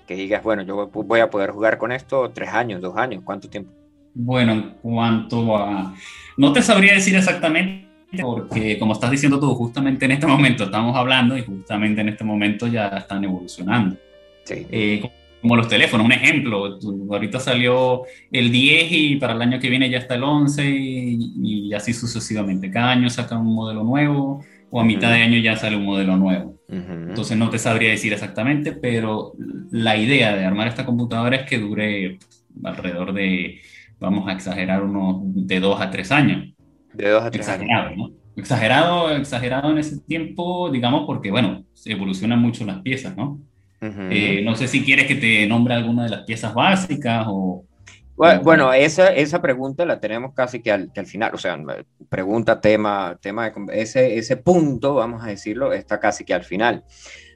[0.07, 3.49] Que digas, bueno, yo voy a poder jugar con esto tres años, dos años, ¿cuánto
[3.49, 3.73] tiempo?
[4.15, 5.95] Bueno, en cuanto a...
[6.37, 7.87] No te sabría decir exactamente
[8.23, 12.25] porque como estás diciendo tú, justamente en este momento estamos hablando y justamente en este
[12.25, 13.97] momento ya están evolucionando.
[14.45, 14.67] Sí.
[14.71, 15.11] Eh,
[15.47, 16.77] como los teléfonos, un ejemplo,
[17.09, 21.73] ahorita salió el 10 y para el año que viene ya está el 11 y,
[21.73, 22.69] así sucesivamente.
[22.69, 26.17] Cada año saca un modelo nuevo o a mitad de año ya sale un modelo
[26.17, 26.57] nuevo.
[26.69, 29.35] Entonces no te sabría decir exactamente, pero
[29.71, 32.19] la idea de armar esta computadora es que dure
[32.65, 33.61] alrededor de
[34.01, 36.53] vamos a exagerar unos de dos a tres años.
[36.93, 38.11] De dos a tres exagerado, años.
[38.11, 38.17] ¿no?
[38.35, 43.41] Exagerado, exagerado en ese tiempo, digamos, porque, bueno, se evolucionan mucho las piezas, ¿no?
[43.81, 47.65] Eh, no sé si quieres que te nombre alguna de las piezas básicas o...
[48.17, 51.59] Bueno, esa, esa pregunta la tenemos casi que al, que al final, o sea,
[52.09, 56.83] pregunta, tema, tema, de, ese, ese punto, vamos a decirlo, está casi que al final.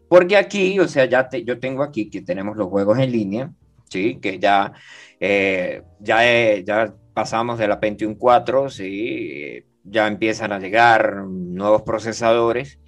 [0.09, 3.51] Porque aquí, o sea, ya te, yo tengo aquí que tenemos los juegos en línea,
[3.91, 4.19] ¿sí?
[4.23, 4.73] Que ya
[5.21, 9.65] eh, ya, eh, ya pasamos de la Pentium 4, ¿sí?
[9.85, 12.80] ya empiezan a llegar nuevos procesadores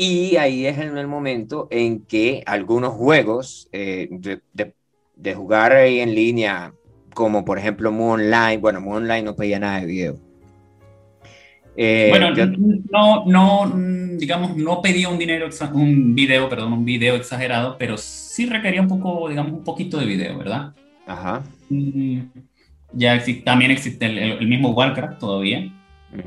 [0.00, 4.08] y ahí es en el momento en que algunos juegos eh,
[4.52, 6.72] de, jugar ahí en línea,
[7.12, 10.16] como por ejemplo Moonline, bueno, Moonline no pedía nada de video.
[11.76, 12.30] bueno,
[12.92, 13.72] no, no,
[14.16, 18.88] digamos, no pedía un dinero, un video, perdón, un video exagerado, pero sí requería un
[18.88, 20.74] poco, digamos, un poquito de video, ¿verdad?
[21.08, 21.42] Ajá.
[22.92, 25.72] ya también existe el, mismo Warcraft todavía.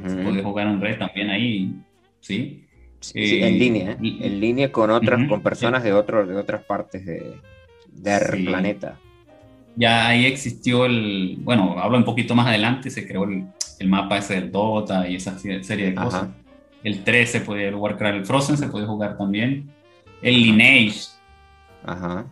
[0.06, 1.74] Se puede jugar en red también ahí,
[2.20, 2.66] ¿sí?
[3.14, 3.98] En línea, ¿eh?
[4.02, 7.36] en línea con otras, con personas de, otro, de otras partes de,
[7.92, 8.98] del planeta.
[9.76, 13.46] Ya ahí existió el, bueno, hablo un poquito más adelante, se creó el,
[13.80, 16.28] el mapa ese del Dota y esa serie de cosas.
[16.84, 19.70] El 3 se el Warcraft, el Frozen se puede jugar también.
[20.22, 21.10] El Lineage.
[21.86, 22.26] Ajá.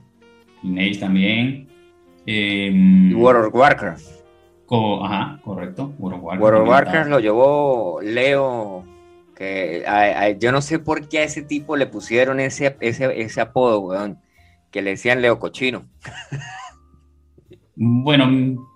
[0.63, 1.67] Lineage también.
[2.25, 4.05] Eh, World of Warcraft.
[5.03, 5.93] ajá, correcto.
[5.97, 8.84] World of Warcraft, World of Warcraft lo llevó Leo,
[9.39, 13.80] que yo no sé por qué a ese tipo le pusieron ese, ese, ese apodo,
[13.80, 14.19] weón,
[14.69, 15.86] que le decían Leo Cochino.
[17.75, 18.67] bueno,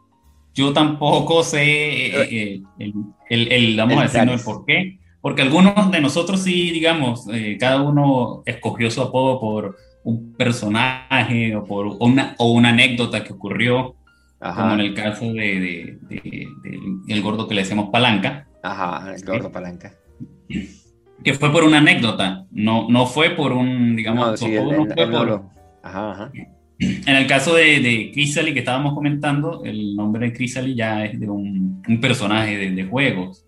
[0.53, 2.95] yo tampoco sé eh, eh,
[3.29, 7.57] el, el, vamos a decir, el por qué, porque algunos de nosotros sí, digamos, eh,
[7.59, 13.33] cada uno escogió su apodo por un personaje o por una, o una anécdota que
[13.33, 13.97] ocurrió,
[14.39, 16.47] como en el caso de, de,
[17.09, 18.47] el gordo que le decimos palanca.
[18.61, 19.93] Ajá, el gordo palanca.
[21.23, 24.41] Que fue por una anécdota, no, no fue por un, digamos,
[25.81, 26.31] Ajá, ajá.
[26.79, 31.19] En el caso de, de Chrysalis que estábamos comentando, el nombre de Chrysalis ya es
[31.19, 33.45] de un, un personaje de, de, juegos.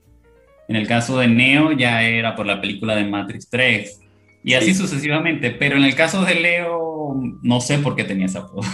[0.67, 4.01] En el caso de Neo ya era por la película de Matrix 3.
[4.43, 5.51] Y así sucesivamente.
[5.51, 8.61] Pero en el caso de Leo, no sé por qué tenía esa apodo.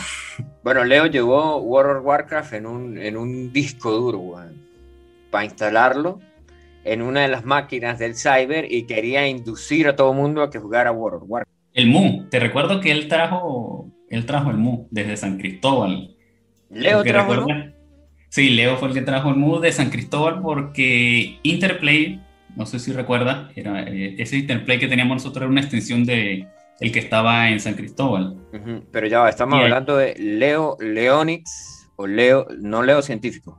[0.63, 4.35] Bueno, Leo llevó World of Warcraft en un, en un disco duro,
[5.31, 6.19] para instalarlo.
[6.83, 10.49] En una de las máquinas del cyber y quería inducir a todo el mundo a
[10.49, 11.57] que jugara World of Warcraft.
[11.73, 16.15] El Mu, te recuerdo que él trajo, él trajo el Mu desde San Cristóbal.
[16.69, 17.47] ¿Leo trajo el Mu?
[18.29, 22.21] Sí, Leo fue el que trajo el Mu de San Cristóbal porque Interplay,
[22.55, 26.47] no sé si recuerda, era, eh, ese Interplay que teníamos nosotros era una extensión de
[26.79, 28.35] el que estaba en San Cristóbal.
[28.91, 33.57] Pero ya estamos hablando de Leo Leonix o Leo, no Leo científico.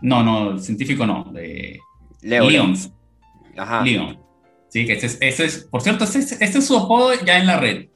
[0.00, 1.78] No, no, científico no, de
[2.26, 2.50] Leo.
[2.50, 2.92] Leons.
[3.56, 3.82] Ajá.
[3.82, 4.18] Leon.
[4.68, 7.86] Sí, que ese es, por cierto, este es, su apodo ya en la red.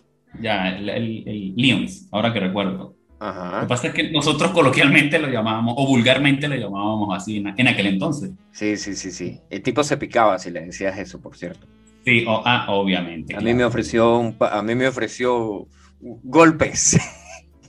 [0.40, 2.94] Ya, el, el, Leons, ahora que recuerdo.
[3.18, 3.56] Ajá.
[3.56, 7.68] Lo que pasa es que nosotros coloquialmente lo llamábamos, o vulgarmente lo llamábamos así en,
[7.68, 8.30] aquel entonces.
[8.52, 9.40] Sí, sí, sí, sí.
[9.50, 11.66] El tipo se picaba si le decías eso, por cierto.
[12.04, 13.36] Sí, ah, obviamente.
[13.36, 15.66] A mí me ofreció, a mí me ofreció
[16.00, 16.98] golpes.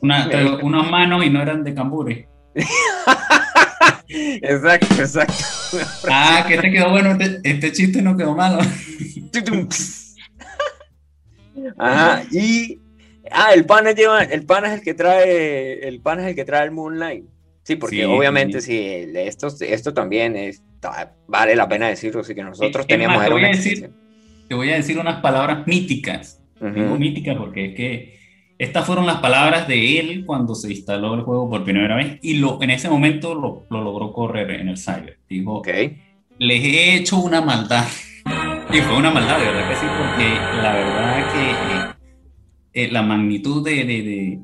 [0.02, 0.30] Una,
[0.64, 2.30] unas manos y no eran de cambure.
[4.14, 5.34] exacto, exacto.
[6.10, 8.60] Ah, que te quedó bueno, este, este, chiste no quedó malo.
[11.78, 12.80] Ajá, y
[13.32, 16.46] ah, el pan lleva, el pan es el que trae, el pan es el que
[16.46, 17.26] trae el Moonlight.
[17.64, 18.80] Sí, porque obviamente sí,
[19.14, 20.64] esto, esto también es,
[21.28, 23.92] vale la pena decirlo, sí que nosotros teníamos te, voy a decir,
[24.50, 26.42] te voy a decir unas palabras míticas.
[26.60, 28.21] míticas porque es que
[28.62, 32.36] estas fueron las palabras de él cuando se instaló el juego por primera vez y
[32.36, 35.18] lo, en ese momento lo, lo logró correr en el cyber.
[35.28, 35.98] Dijo, okay.
[36.38, 37.88] les he hecho una maldad.
[38.74, 43.02] Y fue una maldad, de verdad que sí, porque la verdad que eh, eh, la
[43.02, 44.40] magnitud de, de,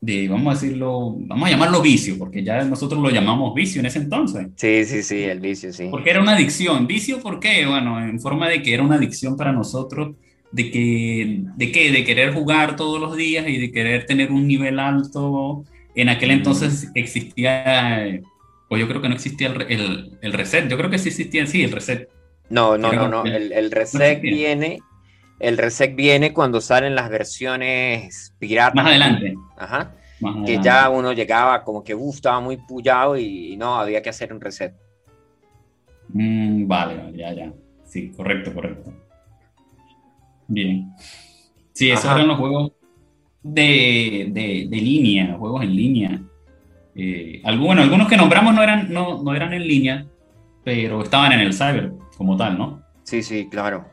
[0.00, 3.86] de, vamos a decirlo, vamos a llamarlo vicio, porque ya nosotros lo llamamos vicio en
[3.86, 4.48] ese entonces.
[4.56, 5.88] Sí, sí, sí, el vicio, sí.
[5.90, 6.86] Porque era una adicción.
[6.86, 7.64] ¿Vicio por qué?
[7.64, 10.14] Bueno, en forma de que era una adicción para nosotros
[10.54, 14.46] de que, de qué, de querer jugar todos los días y de querer tener un
[14.46, 15.64] nivel alto.
[15.96, 18.20] En aquel entonces existía,
[18.68, 21.64] pues yo creo que no existía el, el, reset, yo creo que sí existía, sí,
[21.64, 22.08] el reset.
[22.50, 24.78] No, no, no, no, el, el reset viene,
[25.40, 28.76] el reset viene cuando salen las versiones piratas.
[28.76, 29.34] Más adelante.
[29.56, 29.96] Ajá.
[30.46, 34.32] que ya uno llegaba como que, uff, estaba muy pullado y, no, había que hacer
[34.32, 34.72] un reset.
[36.10, 37.52] Mm, vale, ya, ya.
[37.84, 39.03] Sí, correcto, correcto.
[40.48, 40.92] Bien.
[41.72, 42.72] Sí, esos eran los juegos
[43.42, 46.22] de, de, de, línea, juegos en línea.
[46.94, 50.06] Eh, algunos, algunos que nombramos no eran, no, no eran en línea,
[50.62, 52.82] pero estaban en el cyber como tal, ¿no?
[53.02, 53.86] Sí, sí, claro.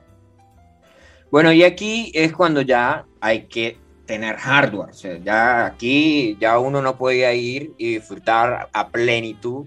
[1.32, 4.90] Bueno, y aquí es cuando ya hay que tener hardware.
[4.90, 9.66] O sea, ya aquí ya uno no podía ir y disfrutar a plenitud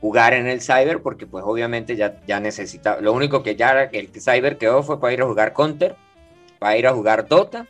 [0.00, 4.08] jugar en el cyber porque pues obviamente ya, ya necesitaba, lo único que ya el
[4.08, 5.94] cyber quedó fue para ir a jugar Counter,
[6.58, 7.66] para ir a jugar Dota,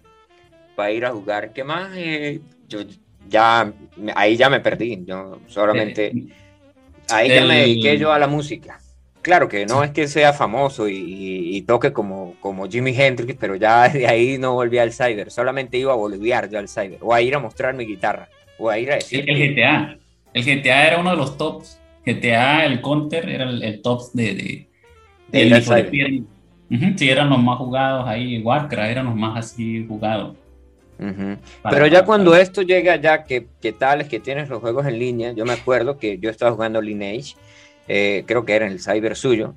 [0.77, 1.91] para ir a jugar, ¿qué más?
[1.97, 2.81] Eh, yo
[3.29, 3.73] ya,
[4.15, 6.13] ahí ya me perdí, yo solamente,
[7.09, 8.79] ahí ya me dediqué yo a la música.
[9.23, 13.89] Claro que no es que sea famoso y, toque como, como Jimi Hendrix, pero ya
[13.93, 17.21] de ahí no volví al cyber, solamente iba a boliviar yo al cyber, o a
[17.21, 19.25] ir a mostrar mi guitarra, o a ir a decir...
[19.29, 19.99] El GTA,
[20.33, 24.69] el GTA era uno de los tops GTA, el Counter, era el, top de, de,
[26.97, 30.37] sí, eran los más jugados ahí, Warcraft eran los más así jugados.
[30.99, 34.99] Pero ya cuando esto llega ya que, que tal es que tienes los juegos en
[34.99, 37.37] línea, yo me acuerdo que yo estaba jugando Lineage,
[37.89, 39.55] eh, creo que era en el cyber suyo,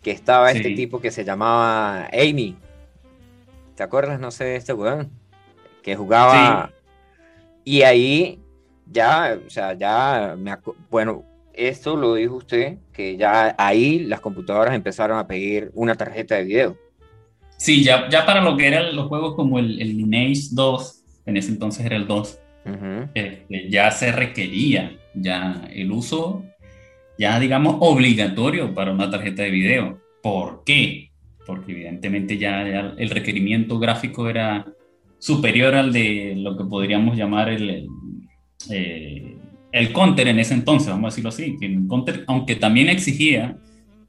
[0.00, 2.56] que estaba este tipo que se llamaba Amy.
[3.74, 4.20] ¿Te acuerdas?
[4.20, 5.10] No sé de este weón.
[5.82, 6.70] Que jugaba.
[7.64, 8.40] Y ahí
[8.90, 10.56] ya, o sea, ya me
[10.90, 11.24] bueno,
[11.56, 16.44] esto lo dijo usted, que ya ahí las computadoras empezaron a pedir una tarjeta de
[16.44, 16.76] video.
[17.56, 21.36] Sí, ya, ya para lo que eran los juegos como el, el Lineage 2, en
[21.36, 22.38] ese entonces era el 2,
[23.14, 26.44] este, ya se requería ya el uso,
[27.18, 30.00] ya digamos, obligatorio para una tarjeta de video.
[30.22, 31.10] ¿Por qué?
[31.46, 34.66] Porque evidentemente ya, el requerimiento gráfico era
[35.18, 37.88] superior al de lo que podríamos llamar el,
[38.70, 39.35] eh,
[39.76, 43.58] el Counter en ese entonces, vamos a decirlo así, que el Counter, aunque también exigía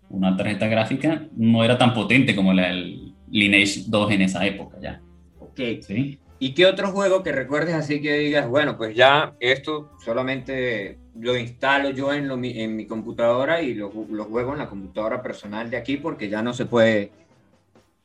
[0.09, 4.77] una tarjeta gráfica, no era tan potente como la del Lineage 2 en esa época
[4.81, 5.01] ya.
[5.39, 5.59] Ok.
[5.81, 6.19] ¿Sí?
[6.39, 11.35] ¿Y qué otro juego que recuerdes así que digas, bueno, pues ya esto solamente lo
[11.35, 15.77] instalo yo en, en mi computadora y lo, lo, juego en la computadora personal de
[15.77, 17.11] aquí porque ya no se puede,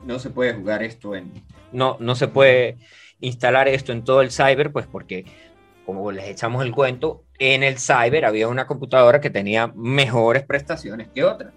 [0.05, 1.31] no se puede jugar esto en,
[1.73, 2.79] no, no se puede
[3.21, 5.27] instalar esto en todo el cyber, pues porque
[5.85, 11.09] como les echamos el cuento, en el cyber había una computadora que tenía mejores prestaciones
[11.09, 11.53] que otra,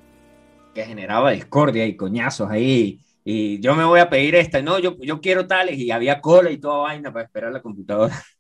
[0.73, 2.99] que generaba discordia y coñazos ahí.
[3.23, 6.51] Y yo me voy a pedir esta, no, yo, yo quiero tales, y había cola
[6.51, 8.15] y toda vaina para esperar la computadora.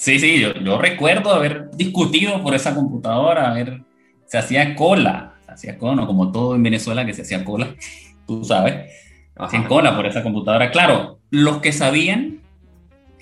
[0.00, 3.82] Sí, sí, yo, yo recuerdo haber discutido por esa computadora, ver
[4.24, 7.74] se hacía cola, hacía cola, como todo en Venezuela que se hacía cola,
[8.26, 8.90] tú sabes,
[9.36, 10.70] hacían cola por esa computadora.
[10.70, 12.39] Claro, los que sabían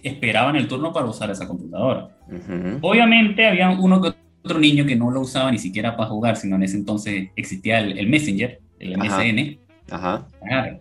[0.03, 2.09] esperaban el turno para usar esa computadora.
[2.81, 6.57] Obviamente había uno que otro niño que no lo usaba ni siquiera para jugar, sino
[6.57, 9.59] en ese entonces existía el, Messenger, el MSN.
[9.91, 10.27] Ajá.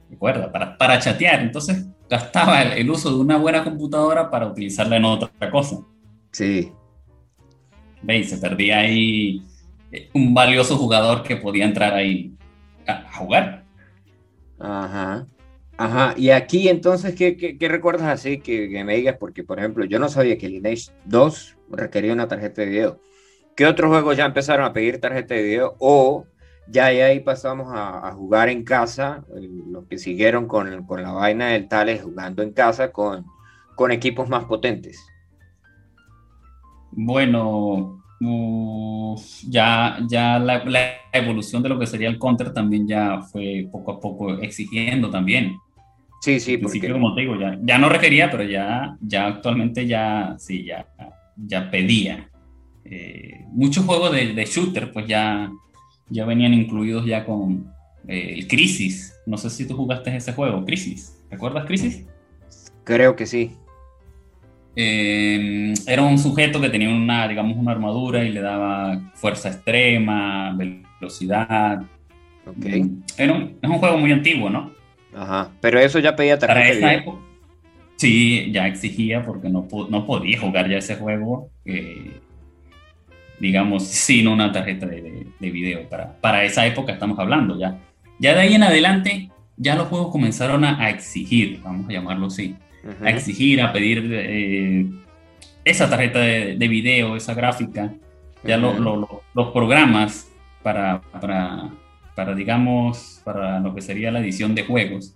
[0.10, 1.42] recuerda, para, para chatear.
[1.42, 5.78] Entonces gastaba el, uso de una buena computadora para utilizarla en otra cosa.
[6.32, 6.72] Sí.
[8.02, 8.30] ¿Veis?
[8.30, 9.42] Se perdía ahí
[9.92, 12.34] eh, un valioso jugador que podía entrar ahí
[12.88, 13.64] a, jugar.
[14.60, 15.28] Ajá.
[15.78, 19.18] Ajá, y aquí entonces, ¿qué, qué, recuerdas así que, me digas?
[19.20, 23.02] Porque, por ejemplo, yo no sabía que Lineage 2 requería una tarjeta de video.
[23.56, 25.76] ¿Qué otros juegos ya empezaron a pedir tarjeta de video?
[25.80, 26.26] O
[26.68, 29.24] ya, ahí pasamos a, jugar en casa,
[29.70, 33.26] los que siguieron con, con, la vaina del Tales jugando en casa con,
[33.76, 35.00] con equipos más potentes.
[36.92, 38.04] Bueno,
[39.48, 40.64] ya, ya la,
[41.14, 45.56] evolución de lo que sería el counter también ya fue poco a poco exigiendo también.
[46.22, 46.92] Sí, sí, porque...
[46.92, 50.88] como te digo, ya, ya no requería, pero ya, ya actualmente ya, sí, ya,
[51.36, 52.30] ya pedía.
[52.84, 55.52] Eh, muchos juegos de, de, shooter, pues ya,
[56.10, 57.72] ya venían incluidos ya con
[58.08, 59.14] eh, el Crisis.
[59.26, 61.18] No sé si tú jugaste ese juego, Crisis.
[61.30, 62.06] ¿Recuerdas Crisis?
[62.84, 63.52] Creo que sí.
[64.76, 70.56] Eh, era un sujeto que tenía una, digamos, una armadura y le daba fuerza extrema,
[70.56, 71.82] velocidad.
[72.46, 72.90] Okay.
[73.18, 74.77] Era un, es un juego muy antiguo, ¿no?
[75.18, 77.20] Ajá, pero eso ya pedía tarjeta Para esa época,
[77.96, 82.20] sí, ya exigía porque no, no podía jugar ya ese juego, eh,
[83.40, 85.90] digamos, sin una tarjeta de, de, video.
[85.90, 87.80] Para, para esa época estamos hablando ya.
[88.20, 92.56] Ya de ahí en adelante, ya los juegos comenzaron a exigir, vamos a llamarlo así
[93.04, 94.86] a exigir, a pedir eh,
[95.64, 97.94] esa tarjeta de, video, esa gráfica,
[98.44, 100.30] ya los programas
[100.64, 101.70] para, para,
[102.18, 105.16] para, digamos, para lo que sería la edición de juegos,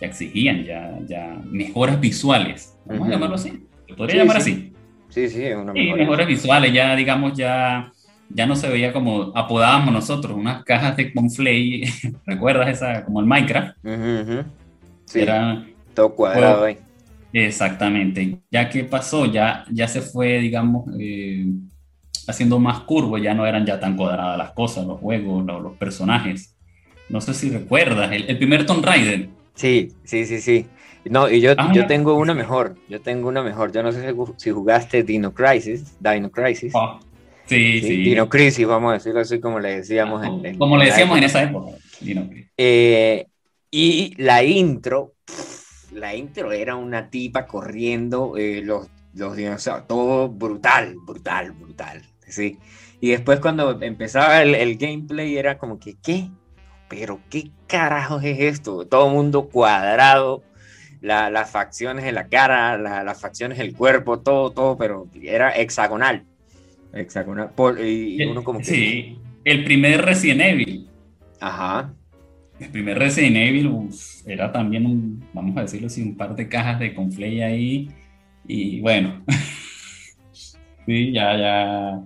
[0.00, 4.72] ya exigían ya, ya mejoras visuales, vamos a llamarlo así, se podría llamar así.
[5.08, 7.90] Sí, sí, una mejoras visuales, ya digamos, ya
[8.28, 11.82] ya no se veía como apodábamos nosotros, unas cajas de Conflay,
[12.24, 13.04] ¿recuerdas esa?
[13.04, 13.76] Como el Minecraft.
[15.06, 16.78] Sí, Era, todo cuadrado ahí.
[17.32, 18.38] Exactamente.
[18.52, 21.44] Ya que pasó, ya, ya se fue, digamos, eh,
[22.30, 26.56] haciendo más curvo, ya no eran ya tan cuadradas las cosas, los juegos, los, personajes.
[27.08, 29.28] No sé si recuerdas, el, primer Tomb Raider.
[29.54, 30.66] Sí, sí, sí, sí.
[31.04, 33.72] No, y yo, ah, yo tengo una mejor, yo tengo una mejor.
[33.72, 36.72] Yo no sé si jugaste Dino Crisis, Dino Crisis.
[36.76, 37.00] Ah,
[37.46, 41.18] sí, sí, Dino Crisis, vamos a decirlo así como le decíamos en, Como le decíamos
[41.18, 41.76] en esa época.
[42.00, 43.26] Dino eh,
[43.70, 45.14] y la intro,
[45.92, 52.58] la intro era una tipa corriendo, eh, los, los dinosaurios, todo brutal, brutal, brutal, ¿sí?
[53.00, 56.28] Y después cuando empezaba el, gameplay era como que, ¿qué?
[56.88, 58.86] Pero ¿qué carajos es esto?
[58.86, 60.42] Todo mundo cuadrado,
[61.00, 66.24] las facciones de la cara, las facciones del cuerpo, todo, todo, pero era hexagonal.
[66.92, 67.50] Hexagonal.
[67.82, 68.64] y, uno como que...
[68.64, 70.88] Sí, el primer Resident Evil.
[71.40, 71.94] Ajá.
[72.58, 73.88] El primer Resident Evil
[74.26, 77.88] era también un, vamos a decirlo así, un par de cajas de conflay ahí.
[78.46, 79.24] Y bueno,
[80.86, 82.02] sí, ya, ya.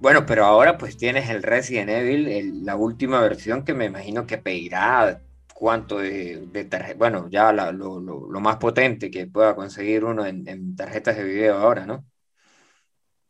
[0.00, 4.38] Bueno, pero ahora pues tienes el Resident Evil, la última versión que me imagino que
[4.38, 5.22] pedirá
[5.54, 8.00] cuánto de, tarjeta, bueno, ya lo,
[8.40, 12.04] más potente que pueda conseguir uno en, tarjetas de video ahora, ¿no?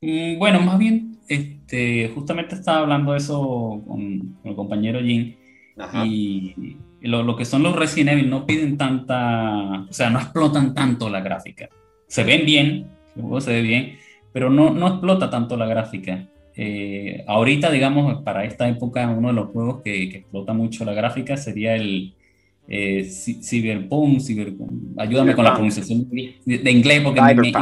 [0.00, 3.38] Mm, bueno, más bien, este, justamente estaba hablando de eso
[3.86, 5.36] con, con el compañero Jim
[6.04, 11.08] y lo, que son los Resident Evil no piden tanta, o sea, no explotan tanto
[11.08, 11.68] la gráfica.
[12.08, 13.98] Se ven bien, el juego se ve bien,
[14.32, 16.28] pero no, no explota tanto la gráfica.
[16.58, 21.36] Eh, ahorita, digamos, para esta época, uno de los juegos que, explota mucho la gráfica
[21.36, 22.14] sería el
[22.66, 24.20] eh, Cyberpunk,
[24.96, 27.52] ayúdame con la pronunciación de, inglés, porque mi,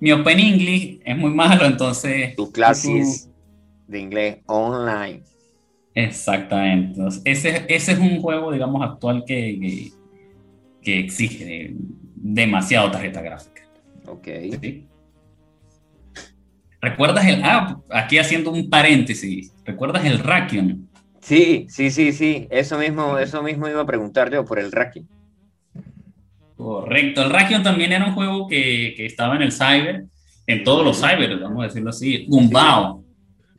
[0.00, 2.34] mi, Open English es muy malo, entonces...
[2.34, 3.30] Tu clases
[3.86, 5.22] de inglés online.
[5.94, 6.98] Exactamente.
[6.98, 9.92] Entonces, ese, ese es un juego, digamos, actual que,
[10.82, 11.74] que, exige
[12.16, 13.62] demasiado tarjeta gráfica.
[14.06, 14.28] Ok.
[16.88, 17.42] ¿Recuerdas el...
[17.42, 19.52] Ah, aquí haciendo un paréntesis.
[19.64, 20.88] ¿Recuerdas el Rakion?
[21.20, 22.46] Sí, sí, sí, sí.
[22.48, 25.08] Eso mismo, eso mismo iba a preguntar yo por el Rakion.
[26.56, 27.22] Correcto.
[27.24, 30.04] El Rakion también era un juego que, que estaba en el Cyber,
[30.46, 32.24] en todos los Cyber, vamos a decirlo así.
[32.28, 33.02] Gumbao.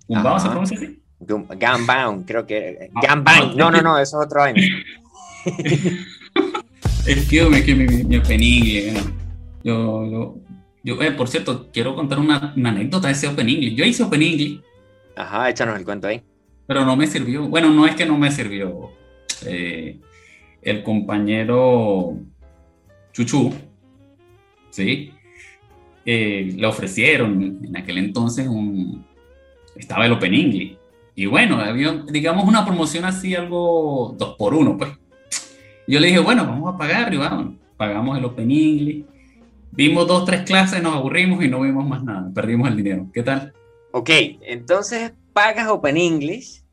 [0.08, 1.02] ¿Gumbao se pronuncia así?
[1.20, 2.90] Gunbound, creo que.
[2.96, 4.64] Ah, Gunbound, no, no, no, eso es otro año.
[7.06, 8.94] es que, me, que mi, mi opening,
[9.64, 10.36] yo, yo,
[10.88, 13.76] yo eh, por cierto, quiero contar una, una, anécdota de ese Open English.
[13.76, 14.62] Yo hice Open English.
[15.18, 16.22] Ajá, échanos el cuento ahí.
[16.66, 17.46] pero no me sirvió.
[17.50, 18.92] Bueno, no es que no me sirvió.
[19.46, 20.00] Eh,
[20.62, 22.18] el compañero
[23.12, 23.54] Chuchu,
[24.70, 25.12] ¿sí?
[26.06, 29.06] Eh, le ofrecieron en aquel entonces un...
[29.76, 30.78] Estaba el Open English.
[31.16, 34.92] Y bueno, había, digamos, una promoción así, algo dos por uno, pues.
[35.86, 37.56] Yo le dije, bueno, vamos a pagar y vamos.
[37.76, 39.04] Pagamos el Open English.
[39.72, 42.32] Vimos dos, tres clases, nos aburrimos y no vimos más nada.
[42.34, 43.08] Perdimos el dinero.
[43.14, 43.54] ¿Qué tal?
[43.92, 44.10] Ok,
[44.42, 46.64] entonces pagas Open English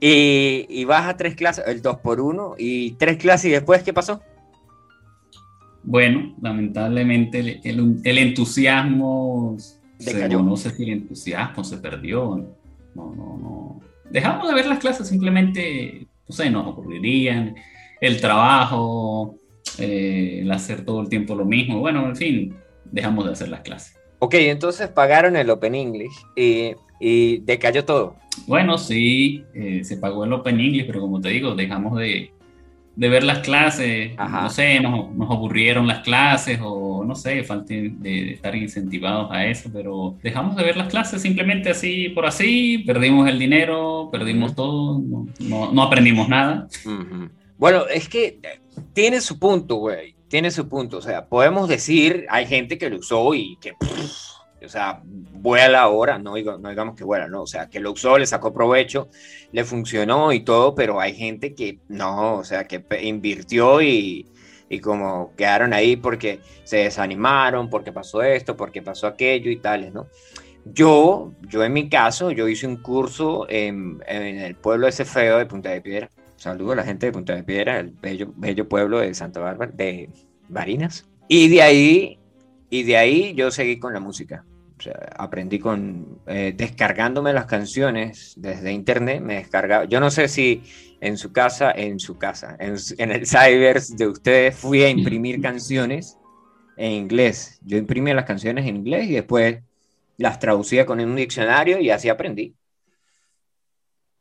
[0.00, 3.92] y, vas a tres clases, el 2 por 1 y tres clases y después, ¿qué
[3.92, 4.20] pasó?
[5.84, 9.56] Bueno, lamentablemente el, el, entusiasmo
[9.98, 12.36] se, no sé si el entusiasmo se perdió.
[12.94, 13.80] No, no, no.
[14.10, 17.54] Dejamos de ver las clases, simplemente, no sé, nos ocurrirían.
[18.00, 19.36] El trabajo,
[19.78, 21.80] eh, el hacer todo el tiempo lo mismo.
[21.80, 22.56] Bueno, en fin,
[22.90, 23.96] dejamos de hacer las clases.
[24.18, 28.16] Ok, entonces pagaron el Open English y, y decayó todo.
[28.46, 32.32] Bueno, sí, eh, se pagó el Open English, pero como te digo, dejamos de,
[32.94, 34.12] de ver las clases.
[34.16, 39.46] No sé, nos, nos, aburrieron las clases o no sé, falta de, estar incentivados a
[39.46, 44.54] eso, pero dejamos de ver las clases simplemente así por así, perdimos el dinero, perdimos
[44.54, 45.00] todo,
[45.40, 46.68] no, no, aprendimos nada.
[47.58, 48.38] Bueno, es que
[48.92, 50.98] tiene su punto, güey, tiene su punto.
[50.98, 53.72] O sea, podemos decir, hay gente que lo usó y que
[54.64, 58.18] o sea, vuela ahora, no, no digamos que vuela, no, o sea, que lo usó,
[58.18, 59.08] le sacó provecho,
[59.50, 64.26] le funcionó y todo, pero hay gente que no, o sea, que invirtió y,
[64.68, 69.92] y como quedaron ahí porque se desanimaron, porque pasó esto, porque pasó aquello y tales,
[69.92, 70.08] ¿no?
[70.64, 75.38] Yo, yo en mi caso, yo hice un curso en, en el pueblo ese feo
[75.38, 76.08] de Punta de Piedra.
[76.42, 79.70] Saludo a la gente de Punta de Piedra, el bello, bello pueblo de Santa Bárbara,
[79.72, 80.10] de
[80.48, 81.08] Barinas.
[81.28, 82.18] Y de ahí,
[82.68, 84.44] y de ahí yo seguí con la música
[85.16, 89.84] aprendí con eh, descargándome las canciones desde internet, me descargaba.
[89.84, 90.64] Yo no sé si
[91.00, 92.74] en su casa, en su casa, en,
[93.10, 96.18] el cyber de ustedes fui a imprimir canciones
[96.76, 97.60] en inglés.
[97.62, 99.60] Yo imprimía las canciones en inglés y después
[100.16, 102.54] las traducía con un diccionario y así aprendí.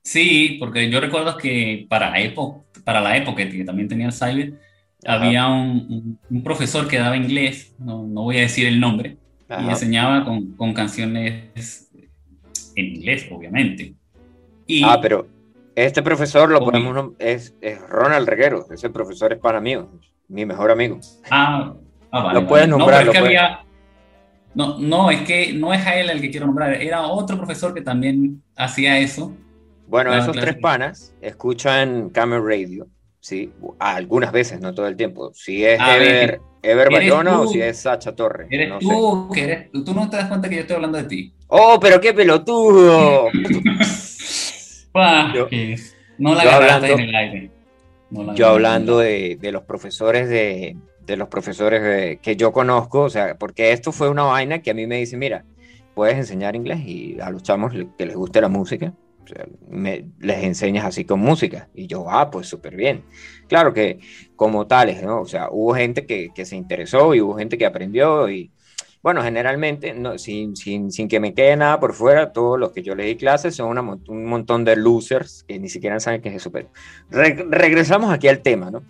[0.03, 4.59] Sí, porque yo recuerdo que para, época, para la época que también tenía el cyber,
[5.05, 9.17] había un, profesor que daba inglés, no, no voy a decir el nombre,
[9.49, 11.89] y enseñaba con, con, canciones
[12.75, 13.93] en inglés, obviamente.
[14.65, 15.27] Y, ah, pero
[15.75, 19.75] este profesor lo ponemos, es, es, Ronald Reguero, ese profesor es para mí,
[20.27, 20.99] mi mejor amigo.
[21.29, 21.73] Ah,
[22.11, 22.41] ah vale.
[22.41, 23.05] Lo puedes nombrar.
[23.05, 23.59] No, es que había,
[24.53, 27.73] no, no, es que no es a él el que quiero nombrar, era otro profesor
[27.73, 29.35] que también hacía eso.
[29.91, 32.87] Bueno, esos tres panas escuchan Camel Radio,
[33.19, 35.33] sí, algunas veces, no todo el tiempo.
[35.33, 38.47] Si es Ever, Ever Bayona o si es Sacha Torres.
[38.49, 41.33] Eres tú, que eres, tú no te das cuenta que yo estoy hablando de ti.
[41.47, 43.25] ¡Oh, pero qué pelotudo!
[44.93, 47.51] no la agarraste en el aire.
[48.35, 53.35] yo hablando de, de, los profesores de, de los profesores que yo conozco, o sea,
[53.35, 55.43] porque esto fue una vaina que a mí me dice, mira,
[55.95, 58.93] puedes enseñar inglés y a los chamos que les guste la música,
[59.69, 61.69] me, les enseñas así con música.
[61.73, 63.03] Y yo, ah, pues súper bien.
[63.47, 63.99] Claro que
[64.36, 65.21] como tales, ¿no?
[65.21, 68.51] O sea, hubo gente que, que, se interesó y hubo gente que aprendió y,
[69.03, 72.84] bueno, generalmente, no, sin, sin, sin, que me quede nada por fuera, todos los que
[72.84, 76.29] yo le di clases son una, un montón de losers que ni siquiera saben qué
[76.29, 76.51] es eso.
[76.51, 76.69] Pero
[77.09, 78.84] regresamos aquí al tema, ¿no?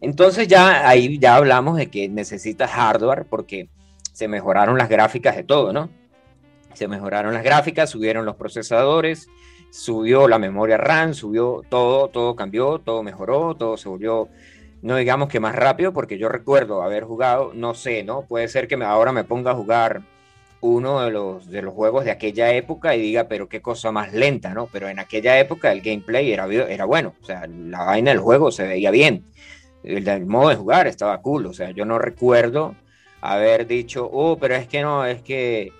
[0.00, 3.68] Entonces ya ahí ya hablamos de que necesitas hardware porque
[4.12, 5.90] se mejoraron las gráficas de todo, ¿no?
[6.72, 9.28] Se mejoraron las gráficas, subieron los procesadores,
[9.70, 14.28] subió la memoria RAM, subió todo, todo cambió, todo mejoró, todo se volvió,
[14.82, 18.22] no digamos que más rápido, porque yo recuerdo haber jugado, no sé, ¿no?
[18.22, 20.02] Puede ser que ahora me ponga a jugar
[20.60, 24.12] uno de los, de los juegos de aquella época y diga, pero qué cosa más
[24.12, 24.66] lenta, ¿no?
[24.66, 28.50] Pero en aquella época el gameplay era, era bueno, o sea, la vaina del juego
[28.50, 29.24] se veía bien,
[29.84, 32.74] el, el modo de jugar estaba cool, o sea, yo no recuerdo
[33.20, 35.72] haber dicho, oh, pero es que no, es que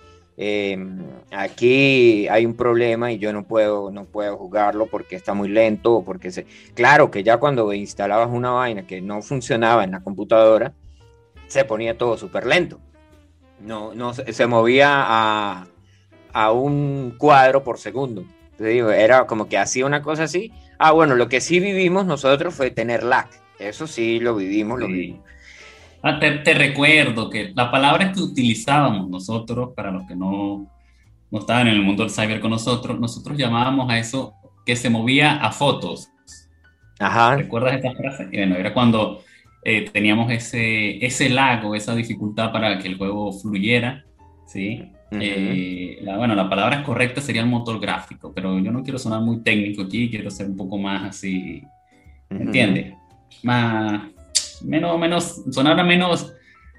[0.43, 5.51] Em, aquí hay un problema y yo no puedo, no puedo jugarlo porque está muy
[5.51, 6.47] lento, porque se...
[6.73, 10.73] Claro que ya cuando instalabas una vaina que no funcionaba en la computadora,
[11.47, 12.81] se ponía todo súper lento.
[13.61, 15.67] No, no, se movía a,
[16.33, 18.25] a un cuadro por segundo.
[18.59, 20.55] Digo, era como que hacía una cosa así.
[20.79, 23.29] Ah, bueno, lo que sí vivimos nosotros fue tener lag.
[23.59, 25.21] Eso sí lo vivimos, lo vivimos.
[26.03, 30.67] Ah, te, recuerdo que la palabra que utilizábamos nosotros, para los que no,
[31.31, 34.35] no estaban en el mundo del cyber con nosotros, nosotros llamábamos a eso
[34.65, 36.09] que se movía a fotos.
[36.99, 37.37] Ajá.
[37.37, 38.29] ¿Recuerdas esta frase?
[38.33, 39.23] Bueno, era cuando
[39.63, 44.05] eh, teníamos ese, ese lago, esa dificultad para que el juego fluyera.
[44.47, 44.91] ¿sí?
[45.13, 49.21] Eh, la, bueno, la palabra correcta sería el motor gráfico, pero yo no quiero sonar
[49.21, 51.65] muy técnico aquí, quiero ser un poco más así,
[52.29, 52.95] ¿me entiendes?
[53.43, 54.03] Más,
[54.63, 56.33] menos, menos, sonar menos,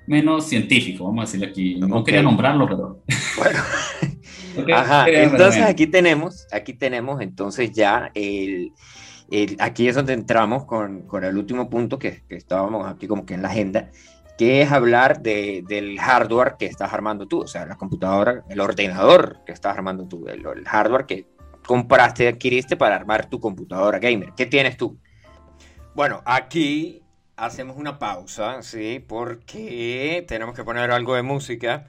[0.07, 1.75] menos científico, vamos a decirlo aquí.
[1.75, 3.03] No quería nombrarlo, pero...
[3.37, 3.59] Bueno.
[4.75, 8.73] Ajá, entonces aquí tenemos, aquí tenemos entonces ya el,
[9.29, 13.25] el, aquí es donde entramos con, con el último punto que, que, estábamos aquí como
[13.25, 13.89] que en la agenda,
[14.37, 18.59] que es hablar de, del hardware que estás armando tú, o sea, la computadora, el
[18.59, 21.27] ordenador que estás armando tú, el, el hardware que
[21.65, 24.33] compraste, adquiriste para armar tu computadora gamer.
[24.35, 24.97] ¿Qué tienes tú?
[25.95, 27.01] Bueno, aquí
[27.41, 29.03] hacemos una pausa, ¿sí?
[29.05, 31.87] Porque tenemos que poner algo de música.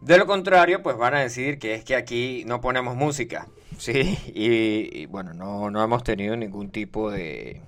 [0.00, 3.48] De lo contrario, pues van a decir que es que aquí no ponemos música,
[3.78, 4.16] ¿sí?
[4.28, 7.62] Y, bueno, no, no hemos tenido ningún tipo de...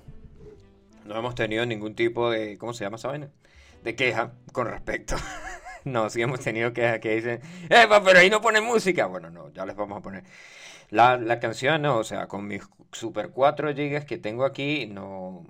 [1.05, 2.57] No hemos tenido ningún tipo de...
[2.59, 3.12] ¿Cómo se llama esa?
[3.82, 5.16] De queja con respecto.
[5.84, 9.07] no, sí hemos tenido quejas que dicen, ¡Eh, pero ahí no pone música!
[9.07, 10.24] Bueno, no, ya les vamos a poner.
[10.91, 12.62] La, la canción, no, o sea, con mis
[12.93, 15.45] super 4 GB que tengo aquí, no,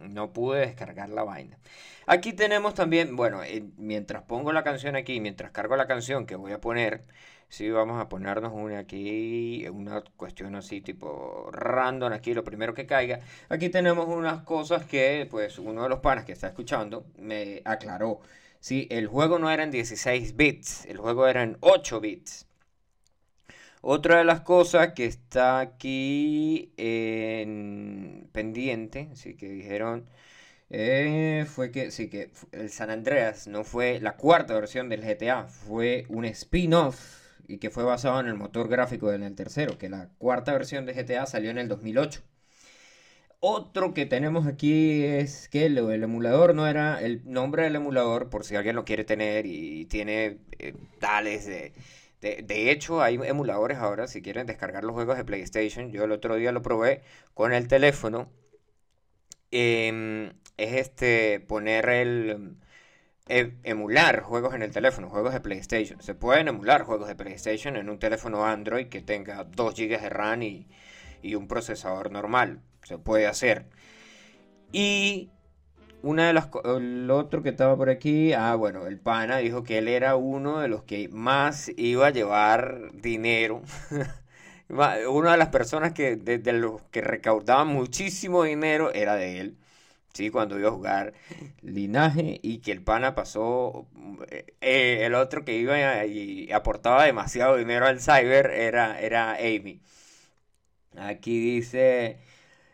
[0.00, 1.58] no pude descargar la vaina.
[2.06, 6.36] Aquí tenemos también, bueno, eh, mientras pongo la canción aquí, mientras cargo la canción que
[6.36, 7.04] voy a poner,
[7.48, 12.86] sí, vamos a ponernos una aquí, una cuestión así tipo random aquí, lo primero que
[12.86, 13.20] caiga.
[13.48, 18.20] Aquí tenemos unas cosas que, pues, uno de los panas que está escuchando me aclaró.
[18.60, 22.49] Sí, el juego no era en 16 bits, el juego era en 8 bits.
[23.82, 30.06] Otra de las cosas que está aquí en pendiente, así que dijeron,
[30.70, 35.46] eh, fue que sí que el San Andreas no fue la cuarta versión del GTA,
[35.46, 40.08] fue un spin-off y que fue basado en el motor gráfico del tercero, que la
[40.18, 42.22] cuarta versión de GTA salió en el 2008.
[43.42, 48.44] Otro que tenemos aquí es que el, emulador no era el nombre del emulador, por
[48.44, 51.72] si alguien lo quiere tener y tiene eh, tales de
[52.20, 55.90] de, hecho, hay emuladores ahora, si quieren descargar los juegos de PlayStation.
[55.90, 57.02] Yo el otro día lo probé
[57.34, 58.30] con el teléfono.
[59.50, 62.56] Em, es este poner el
[63.28, 66.02] em, emular juegos en el teléfono, juegos de PlayStation.
[66.02, 70.08] Se pueden emular juegos de PlayStation en un teléfono Android que tenga 2 GB de
[70.10, 70.68] RAM y,
[71.22, 72.60] y un procesador normal.
[72.82, 73.66] Se puede hacer.
[74.72, 75.30] Y
[76.02, 79.78] una de las el otro que estaba por aquí, ah, bueno, el pana dijo que
[79.78, 83.62] él era uno de los que más iba a llevar dinero.
[84.68, 89.56] una de las personas que de, los que recaudaban muchísimo dinero era de él.
[90.14, 91.14] Sí, cuando iba a jugar
[91.62, 93.86] linaje y que el pana pasó,
[94.60, 99.80] eh, el otro que iba y aportaba demasiado dinero al cyber era, era Amy.
[100.96, 102.18] Aquí dice,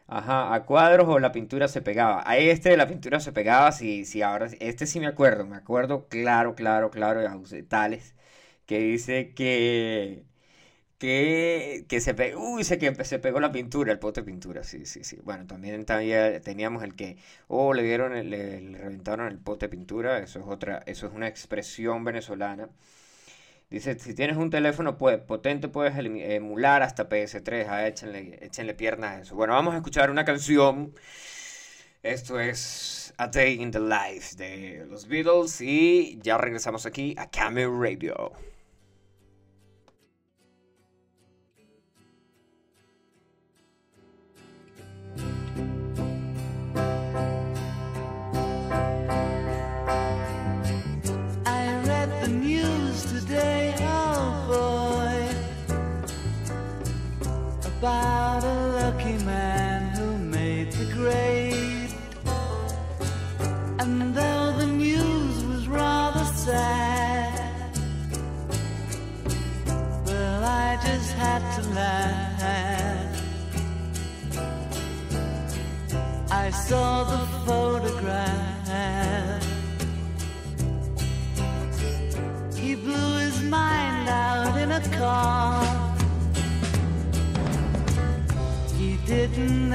[0.09, 2.23] Ajá, a cuadros o la pintura se pegaba.
[2.27, 6.07] A este la pintura se pegaba, sí, sí, ahora este sí me acuerdo, me acuerdo
[6.09, 8.15] claro, claro, claro, de tales,
[8.67, 10.25] que dice que
[10.99, 14.65] que, que se pegó, uy, se, que se pegó la pintura, el pote de pintura,
[14.65, 15.19] sí, sí, sí.
[15.25, 18.25] Bueno, también, también teníamos el que, oh, le dieron, le,
[18.63, 22.71] le reventaron el pote de pintura, eso es otra, eso es una expresión venezolana.
[23.69, 27.67] Dice, si tienes un teléfono pues, potente puedes emular hasta PS3.
[27.69, 29.35] Ah, échenle, échenle piernas a eso.
[29.35, 30.95] Bueno, vamos a escuchar una canción.
[32.03, 37.29] Esto es A Day in the Life de los Beatles y ya regresamos aquí a
[37.29, 38.33] Camel Radio.
[57.87, 58.16] goodbye.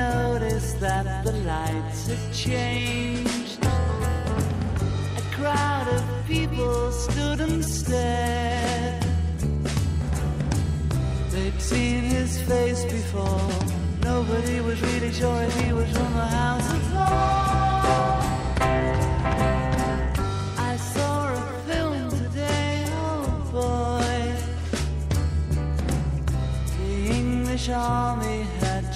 [0.01, 3.63] Didn't notice that the lights had changed.
[3.63, 9.03] A crowd of people stood and stared.
[11.29, 13.49] They'd seen his face before.
[14.03, 18.25] Nobody was really sure if he was from the House of Lords.
[20.57, 21.35] I saw a
[21.67, 24.33] film today, oh boy.
[26.77, 28.30] The English army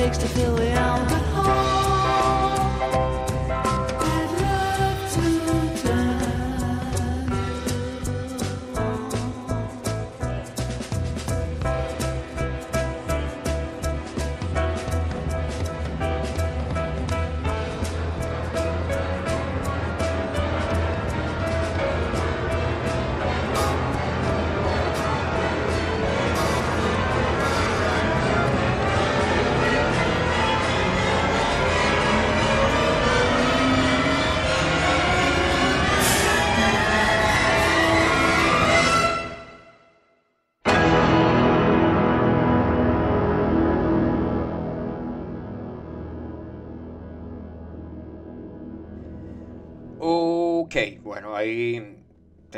[0.00, 1.19] takes to fill the Albert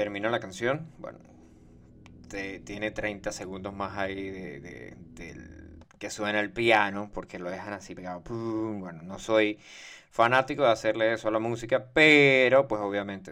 [0.03, 0.89] termina la canción.
[0.99, 1.21] Bueno,
[2.65, 4.97] tiene 30 segundos más ahí de,
[5.97, 8.21] que suena el piano, porque lo dejan así pegado.
[8.27, 9.61] Bueno, no soy
[10.11, 13.31] fanático de hacerle eso a la música, pero pues obviamente,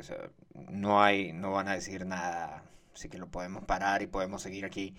[0.71, 2.63] no hay, no van a decir nada,
[2.95, 4.95] así que lo podemos parar y podemos seguir aquí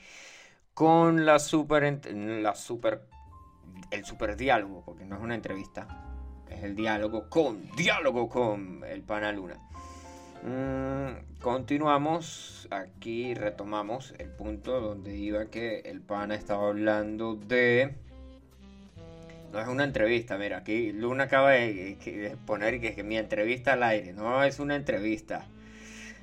[0.74, 3.07] con la super, la super,
[3.91, 5.88] el super diálogo, porque no es una entrevista,
[6.49, 9.55] es el diálogo con, diálogo con el pana Luna.
[10.44, 17.94] Mm, continuamos, aquí retomamos el punto donde iba que el pana estaba hablando de...
[19.52, 23.84] No es una entrevista, mira, aquí Luna acaba de, poner que, que mi entrevista al
[23.84, 25.46] aire, no es una entrevista.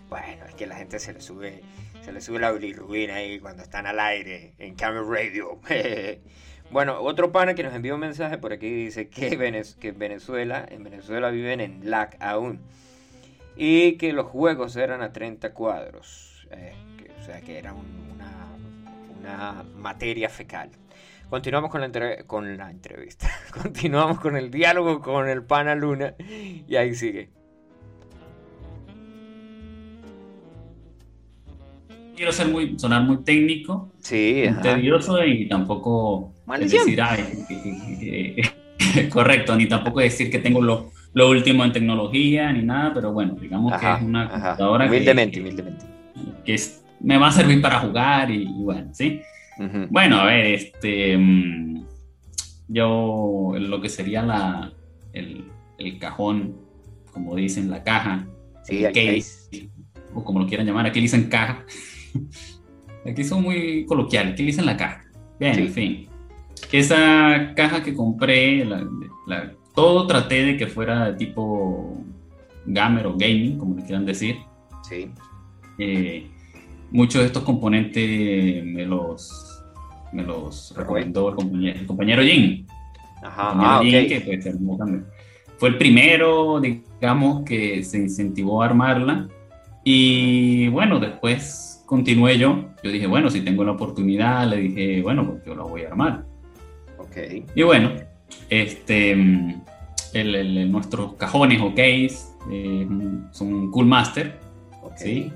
[0.09, 1.61] Bueno, es que la gente se le sube,
[2.01, 5.61] se le sube la bilirrubina ahí cuando están al aire en Camera Radio.
[6.73, 11.31] bueno, otro pana que nos envió un mensaje por aquí dice que Venezuela, en Venezuela
[11.31, 12.61] viven en lag aún
[13.59, 18.13] y que los juegos eran a 30 cuadros, eh, que- o sea que era un-
[18.15, 18.47] una,
[19.21, 20.71] una materia fecal.
[21.29, 23.29] Continuamos con la, entre- con la entrevista,
[23.63, 26.15] continuamos con el diálogo con el pana Luna
[26.67, 27.31] y ahí sigue.
[32.17, 36.85] Quiero ser muy, sonar muy técnico, Sí, tedioso y tampoco Maldición.
[36.85, 37.63] decir, ay, que-
[38.01, 38.43] que-
[38.95, 43.13] que- correcto, ni tampoco decir que tengo lo, lo último en tecnología ni nada, pero
[43.13, 45.85] bueno, digamos que es una computadora que- Humildemente, humildemente.
[46.45, 49.21] que es- me va a servir para jugar y, y bueno, ¿sí?
[49.59, 49.87] Ujú.
[49.91, 51.85] Bueno, a ver, este, mm,
[52.69, 54.73] yo lo que sería la,
[55.13, 55.45] el,
[55.79, 56.57] el cajón,
[57.13, 58.27] como dicen, la caja,
[58.65, 59.71] Sí, el el case,
[60.15, 61.65] o como lo quieran llamar, aquí dicen caja.
[63.07, 65.03] Aquí son muy coloquiales, aquí dicen la caja.
[65.41, 65.61] Bien, Sí.
[65.63, 66.09] en fin.
[66.73, 68.87] Esa caja que compré, la-
[69.27, 72.03] la- todo traté de que fuera tipo
[72.66, 74.39] gamer o gaming, como le quieran decir.
[74.83, 75.09] Sí.
[75.79, 76.26] Eh,
[76.91, 79.62] muchos de estos componentes me los,
[80.12, 82.66] me los recomendó el compañero, el compañero Jin.
[83.22, 84.09] Ajá, compañero ah, Jin, ok.
[84.09, 84.91] que pues.
[85.59, 89.29] Fue el primero, digamos, que se incentivó a armarla.
[89.85, 92.64] Y bueno, después continué yo.
[92.83, 95.89] Yo dije, bueno, si tengo la oportunidad, le dije, bueno, pues yo la voy a
[95.91, 96.24] armar.
[96.99, 97.16] Ok.
[97.55, 97.93] Y bueno,
[98.51, 99.68] este, mm,
[100.13, 102.19] el, el- nuestros cajones o case
[102.51, 102.87] eh,
[103.33, 104.39] son Cool Master.
[104.97, 105.31] ¿sí?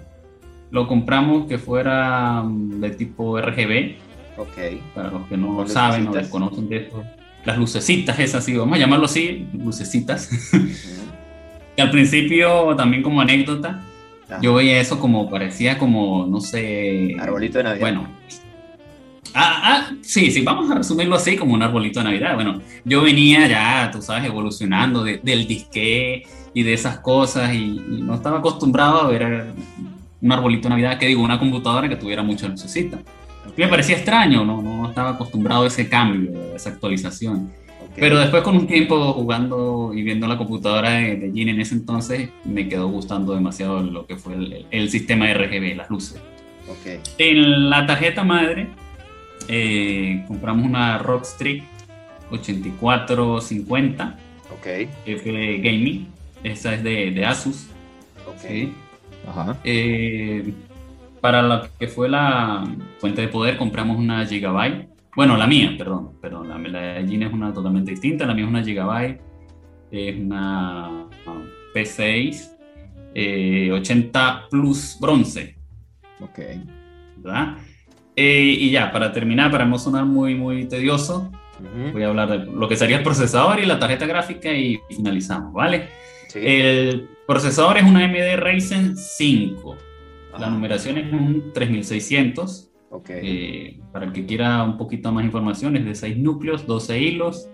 [0.71, 3.97] Lo compramos que fuera mm, de tipo RGB,
[4.39, 4.59] Ok.
[4.95, 7.03] para los que no saben o desconocen de eso.
[7.45, 10.29] Las lucecitas esas, sí, vamos a llamarlo así, lucecitas.
[11.75, 13.81] Que al principio, también como anécdota,
[14.29, 14.41] Ajá.
[14.43, 17.17] yo veía eso como, parecía como, no sé...
[17.19, 17.81] Arbolito de Navidad.
[17.81, 18.09] Bueno.
[19.35, 22.35] Ah, ah, sí, sí, vamos a resumirlo así como un arbolito de Navidad.
[22.35, 26.25] Bueno, yo venía ya, tú sabes, evolucionando de- del disque
[26.55, 29.47] y de esas cosas y, y no estaba acostumbrado a ver
[30.21, 32.99] un arbolito de Navidad, que digo, una computadora que tuviera mucha lucecita.
[33.57, 34.61] Me parecía extraño, ¿no?
[34.63, 37.51] no estaba acostumbrado a ese cambio, a esa actualización.
[37.85, 37.93] Ok.
[37.97, 41.75] Pero después con un tiempo jugando y viendo la computadora de, de Jin en ese
[41.75, 46.21] entonces, me quedó gustando demasiado lo que fue el, el sistema RGB, las luces.
[46.69, 47.01] Ok.
[47.19, 48.69] En la tarjeta madre
[49.49, 51.65] eh, compramos una Rockstrix
[52.31, 54.19] 8450
[54.53, 54.67] Ok.
[55.07, 56.09] F Gaming.
[56.43, 57.69] Esa es de, de Asus.
[58.29, 58.39] Ok.
[58.41, 58.73] ¿sí?
[59.27, 59.57] Ajá.
[59.65, 60.53] Eh,
[61.21, 62.65] para lo que fue la
[62.99, 64.89] fuente de poder compramos una Gigabyte.
[65.15, 66.13] Bueno, la mía, perdón.
[66.21, 68.27] perdón la, la de Jin es una totalmente distinta.
[68.27, 69.21] La mía es una Gigabyte.
[69.91, 72.51] Es una um, P6
[73.15, 75.57] eh, 80 Plus bronce.
[76.21, 76.39] Ok.
[77.19, 77.57] ¿verdad?
[78.17, 81.93] Eh, y ya, para terminar, para no sonar muy, muy tedioso, Ujú.
[81.93, 85.53] voy a hablar de lo que sería el procesador y la tarjeta gráfica y finalizamos,
[85.53, 85.89] ¿vale?
[86.29, 86.41] Sí.
[86.43, 89.77] El procesador es una AMD Ryzen 5.
[90.39, 92.69] La numeración es un 3600.
[92.95, 93.09] Ok.
[93.11, 97.49] eh, para el que quiera un poquito más información, es de 6 núcleos, 12 hilos.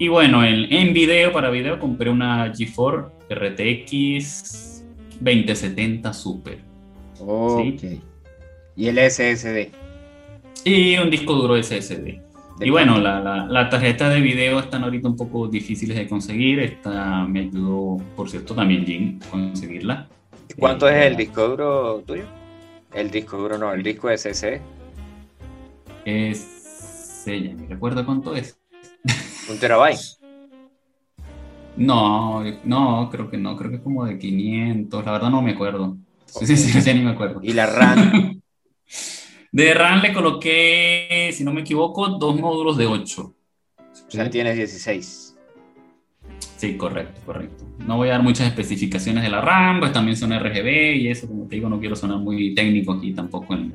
[0.00, 4.84] Y bueno, en, en video, para video, compré una GeForce RTX
[5.20, 6.58] 2070 Super.
[7.20, 7.82] Ok.
[8.78, 9.74] Y el SSD.
[10.64, 12.22] Y un disco duro SSD.
[12.54, 16.08] ¿De Y bueno, la, la, la tarjeta de video están ahorita un poco difíciles de
[16.08, 16.60] conseguir.
[16.60, 20.12] Esta me ayudó, por cierto, también Jim a conseguirla.
[20.58, 22.32] ¿Cuánto Eh, es el disco duro tuyo?
[22.92, 24.60] El disco duro no, el disco SSD.
[26.04, 27.24] Es.
[27.26, 28.58] Ella, ¿me recuerda cuánto es?
[29.48, 30.18] Un terabyte.
[31.76, 35.04] No, no, creo que no, creo que es como de 500.
[35.04, 35.98] La verdad no me acuerdo.
[36.26, 37.40] Sí, sí, sí, ya ni me acuerdo.
[37.42, 38.40] Y la RAM.
[39.52, 43.34] De RAM le coloqué, si no me equivoco, dos módulos de 8.
[44.06, 45.36] o sea, tienes 16.
[46.56, 47.64] Sí, correcto, correcto.
[47.86, 51.28] No voy a dar muchas especificaciones de la RAM, pues también son RGB y eso,
[51.28, 53.68] como te digo, no quiero sonar muy técnico aquí tampoco en,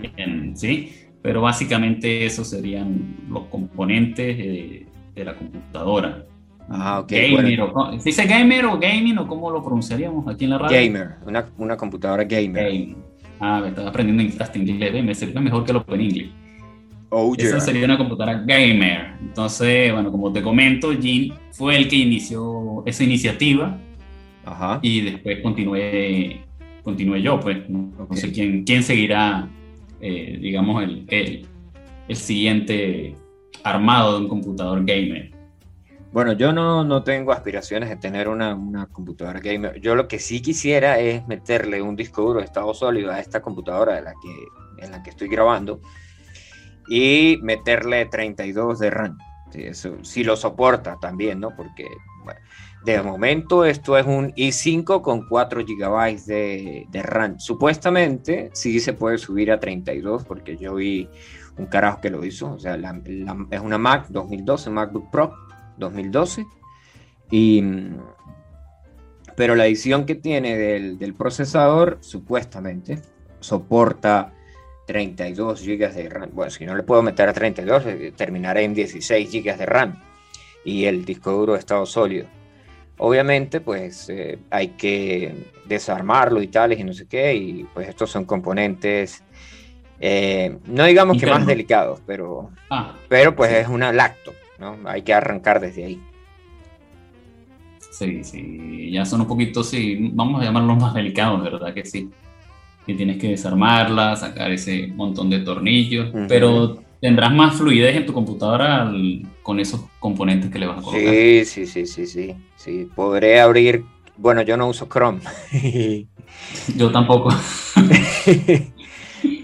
[0.00, 0.92] Mm, en- ¿sí?
[1.22, 6.24] Pero básicamente esos serían los componentes de, de la computadora.
[6.68, 7.64] Ah, ok, Gamer, bueno.
[7.64, 10.76] o co- ¿Se dice gamer o gaming o cómo lo pronunciaríamos aquí en la radio?
[10.78, 11.16] gamer.
[11.26, 12.64] Una, una computadora gamer.
[12.66, 12.96] Gaming.
[13.40, 16.28] Ah, me estaba aprendiendo hasta inglés, me sirve mejor que lo en inglés.
[17.10, 17.60] Oh, Esa yeah.
[17.60, 19.12] sería una computadora gamer.
[19.20, 23.78] Entonces, bueno, como te comento, Jim fue el que inició esa iniciativa
[24.44, 24.78] Ajá.
[24.82, 26.42] y después continué,
[26.82, 27.68] continué yo, pues.
[27.68, 29.48] No, sé quién, quién seguirá,
[30.00, 31.46] eh, digamos, el, el,
[32.08, 33.14] el siguiente
[33.64, 35.37] armado de un computador gamer.
[36.10, 39.78] Bueno, yo no, no tengo aspiraciones de tener una, una computadora gamer.
[39.80, 43.42] Yo lo que sí quisiera es meterle un disco duro de estado sólido a esta
[43.42, 45.80] computadora de la que, en la que estoy grabando
[46.88, 49.18] y meterle 32 de RAM.
[49.52, 51.54] Sí, eso sí lo soporta también, ¿no?
[51.54, 51.86] Porque
[52.24, 52.40] bueno,
[52.84, 57.38] de momento esto es un i5 con 4 GB de, de RAM.
[57.38, 61.08] Supuestamente sí se puede subir a 32 porque yo vi
[61.56, 62.52] un carajo que lo hizo.
[62.52, 65.34] O sea, la- la- es una Mac 2012, MacBook Pro
[65.78, 66.44] 2012.
[67.30, 67.62] Y,
[69.36, 73.00] pero la edición que tiene del, del procesador, supuestamente,
[73.40, 74.32] soporta
[74.86, 76.30] 32 GB de RAM.
[76.32, 80.02] Bueno, si no le puedo meter a 32, eh, terminaré en 16 GB de RAM.
[80.64, 82.26] Y el disco duro de estado sólido.
[82.98, 87.34] Obviamente, pues eh, hay que desarmarlo y tales y no sé qué.
[87.34, 89.22] Y pues estos son componentes,
[90.00, 93.56] eh, no digamos que más delicados, pero, Ah, pero pues Sí.
[93.58, 94.76] es una lacto, ¿no?
[94.86, 96.00] Hay que arrancar desde ahí.
[97.90, 101.74] sí, sí, ya son un poquito, sí, vamos a llamarlos más delicados, ¿verdad?
[101.74, 102.08] Que sí.
[102.86, 108.12] Que tienes que desarmarla, sacar ese montón de tornillos, pero tendrás más fluidez en tu
[108.12, 111.12] computadora al- con esos componentes que le vas a colocar.
[111.14, 112.88] Sí, sí, sí, sí, sí, sí.
[112.94, 113.84] Podré abrir
[114.16, 115.20] bueno, yo no uso Chrome.
[116.76, 117.30] yo tampoco.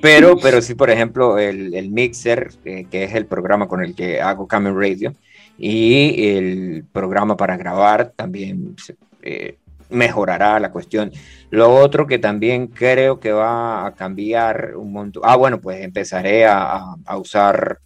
[0.00, 4.20] pero, pero sí, por ejemplo, el, Mixer, eh, que es el programa con el que
[4.20, 5.14] hago Camel Radio,
[5.56, 8.74] y el programa para grabar también
[9.22, 9.58] eh,
[9.90, 11.12] mejorará la cuestión.
[11.50, 15.22] Lo otro que también creo que va a cambiar un montón.
[15.24, 17.78] Ah, bueno, pues empezaré a, usar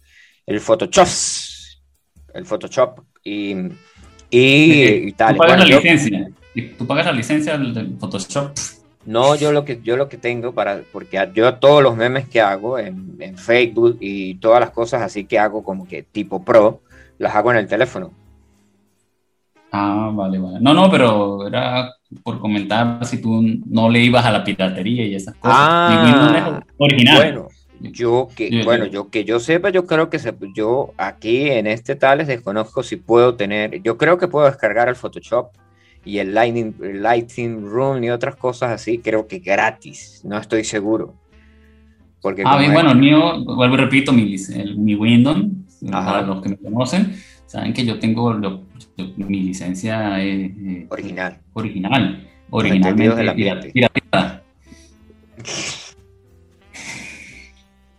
[0.45, 1.07] el Photoshop.
[2.33, 3.55] El Photoshop y,
[4.29, 5.35] y, tal.
[5.35, 6.31] ¿Tú pagas la licencia?
[6.77, 8.51] ¿Tú pagas la licencia del Photoshop?
[9.09, 12.41] No, yo lo que yo lo que tengo para porque yo todos los memes que
[12.41, 16.81] hago en, en, Facebook y todas las cosas así que hago como que tipo pro
[17.17, 18.11] las hago en el teléfono.
[19.71, 20.59] Ah, vale, vale.
[20.61, 21.91] No, no, pero era
[22.21, 25.57] por comentar si tú no le ibas a la piratería y esas cosas.
[25.59, 27.17] Ah, original.
[27.17, 27.47] Bueno,
[27.79, 31.95] yo que, bueno, yo que yo sepa, yo creo que se, yo aquí en este
[31.95, 35.49] Tales desconozco si puedo tener, yo creo que puedo descargar el Photoshop
[36.05, 41.15] y el Lighting, Lighting Room y otras cosas así, creo que gratis, no estoy seguro.
[42.21, 44.35] Porque ah, bien, bueno, el mío, vuelvo y repito, mi,
[44.75, 45.45] mi Windows,
[45.89, 48.33] para los que me conocen, saben que yo tengo
[49.17, 50.51] mi licencia es,
[50.89, 51.39] original.
[51.53, 52.27] Original.
[52.49, 54.43] Originalmente pirata.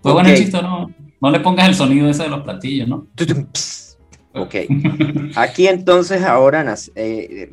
[0.02, 0.90] Pues bueno, Chisto, no,
[1.20, 3.06] no le pongas el sonido ese de los platillos, ¿no?
[4.34, 4.54] Ok.
[5.36, 7.50] Aquí entonces ahora eh,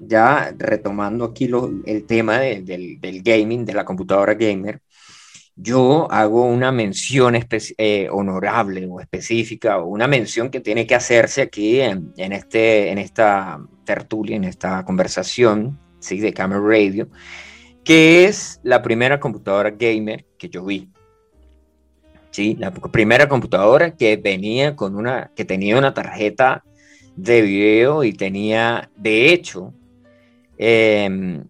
[0.00, 1.50] ya retomando aquí
[1.86, 4.80] el tema del, gaming, de la computadora gamer,
[5.56, 7.36] yo hago una mención
[7.78, 12.98] eh, honorable o específica o una mención que tiene que hacerse aquí en, este, en
[12.98, 16.18] esta tertulia, en esta conversación ¿sí?
[16.18, 17.08] de Camera Radio,
[17.84, 20.88] que es la primera computadora gamer que yo vi.
[22.34, 26.64] Sí, la primera computadora que venía con una, que tenía una tarjeta
[27.14, 29.72] de video y tenía, de hecho,
[30.58, 31.44] em,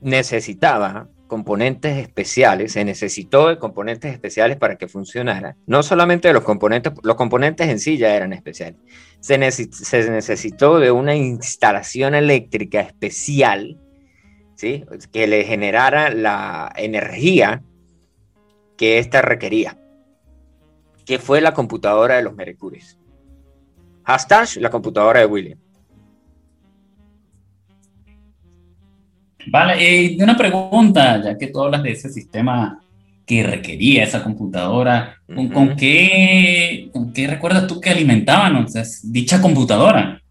[0.00, 5.54] necesitaba componentes especiales, se necesitó de componentes especiales para que funcionara.
[5.68, 8.80] No solamente los componentes, los componentes en sí ya eran especiales.
[9.20, 13.78] Se, necesitó de una instalación eléctrica especial,
[14.56, 14.84] ¿sí?
[15.12, 17.62] Que le generara la energía
[18.76, 19.76] que ésta requería,
[21.10, 22.96] que fue la computadora de los Mercures.
[24.04, 25.58] Hashtag la computadora de William.
[29.48, 32.80] Vale, eh, una pregunta, ya que tú hablas de ese sistema
[33.26, 38.64] que requería esa computadora, ¿con, qué, qué recuerdas tú que alimentaban
[39.02, 40.22] dicha computadora?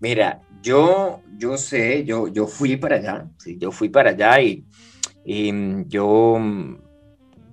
[0.00, 4.66] Mira, yo, yo sé, yo, yo fui para allá, sí, yo fui para allá y,
[5.24, 5.50] y
[5.88, 6.38] yo,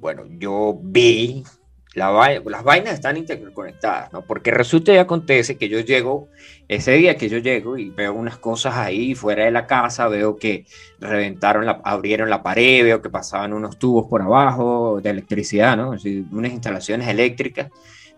[0.02, 1.46] bueno, yo vi
[1.94, 4.22] las vainas están interconectadas, ¿no?
[4.22, 6.30] Porque resulta y acontece que yo llego,
[6.70, 10.38] ese día que yo llego y veo unas cosas ahí fuera de la casa, veo
[10.38, 10.66] que
[11.00, 15.90] reventaron, la, abrieron la pared, veo que pasaban unos tubos por abajo de electricidad, ¿no?
[16.32, 17.70] unas instalaciones eléctricas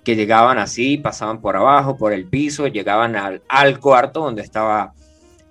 [0.04, 4.94] que llegaban así, pasaban por abajo, por el piso, llegaban al, al cuarto donde estaba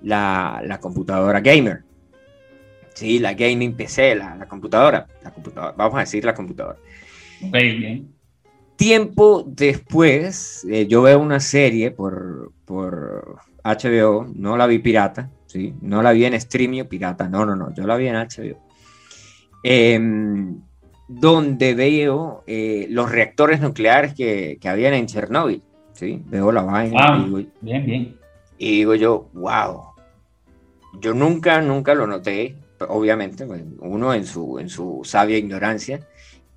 [0.03, 1.83] la, la, computadora gamer.
[2.95, 6.79] Sí, la gaming PC, la, la computadora, la computadora, vamos a decir la computadora.
[7.53, 8.15] bien.
[8.77, 15.75] Tiempo después, eh, yo veo una serie por, por HBO, no la vi pirata, ¿sí?
[15.81, 18.59] No la vi en streaming pirata, no, no, no, yo la vi en HBO.
[19.63, 20.61] Em,
[21.07, 25.63] donde veo eh, los reactores nucleares que, que habían en Chernóbil,
[25.93, 26.23] ¿sí?
[26.27, 26.97] Veo la vaina.
[26.99, 27.29] Ah,
[27.61, 28.17] bien, bien.
[28.59, 29.83] Y digo yo, wow.
[31.01, 32.57] Yo nunca, nunca lo noté,
[32.89, 36.01] obviamente, pues, uno en su, en su sabia ignorancia,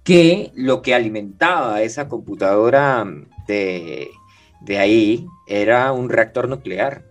[0.05, 3.05] que lo que alimentaba esa computadora
[3.47, 4.07] de,
[4.77, 7.03] ahí era un reactor nuclear.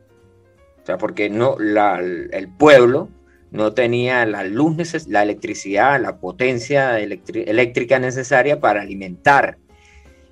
[0.80, 3.09] O sea, porque no, el pueblo
[3.51, 9.59] no tenía la luz, la electricidad, la potencia eléctrica necesaria para alimentar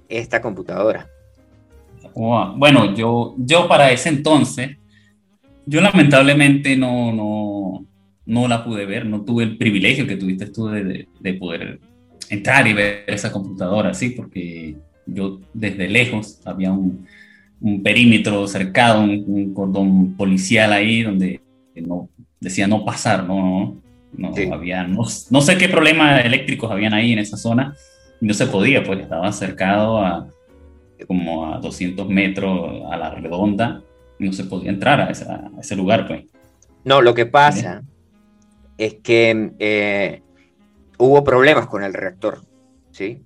[0.09, 1.09] esta computadora.
[2.15, 4.77] Bueno, yo, yo para ese entonces,
[5.67, 7.87] yo lamentablemente no, no,
[8.25, 11.81] no la pude ver, no tuve el privilegio que tuviste tú de, de poder
[12.33, 14.77] entrar y ver esa computadora, sí, porque
[15.07, 17.07] yo desde lejos había un,
[17.61, 21.43] un perímetro cercado, un, cordón policial ahí donde
[21.77, 22.09] no,
[22.41, 27.19] decía no pasar, no, no, había, no, no, sé qué problemas eléctricos habían ahí en
[27.19, 27.75] esa zona,
[28.19, 30.29] y no se podía, pues estaba cercado a
[31.07, 33.83] como a 200 metros a la redonda,
[34.19, 35.11] y no se podía entrar a,
[35.61, 36.25] ese lugar, pues.
[36.85, 37.83] No, lo que pasa
[38.79, 40.23] es que eh,
[41.03, 42.43] hubo problemas con el reactor,
[42.93, 43.23] ¿sí?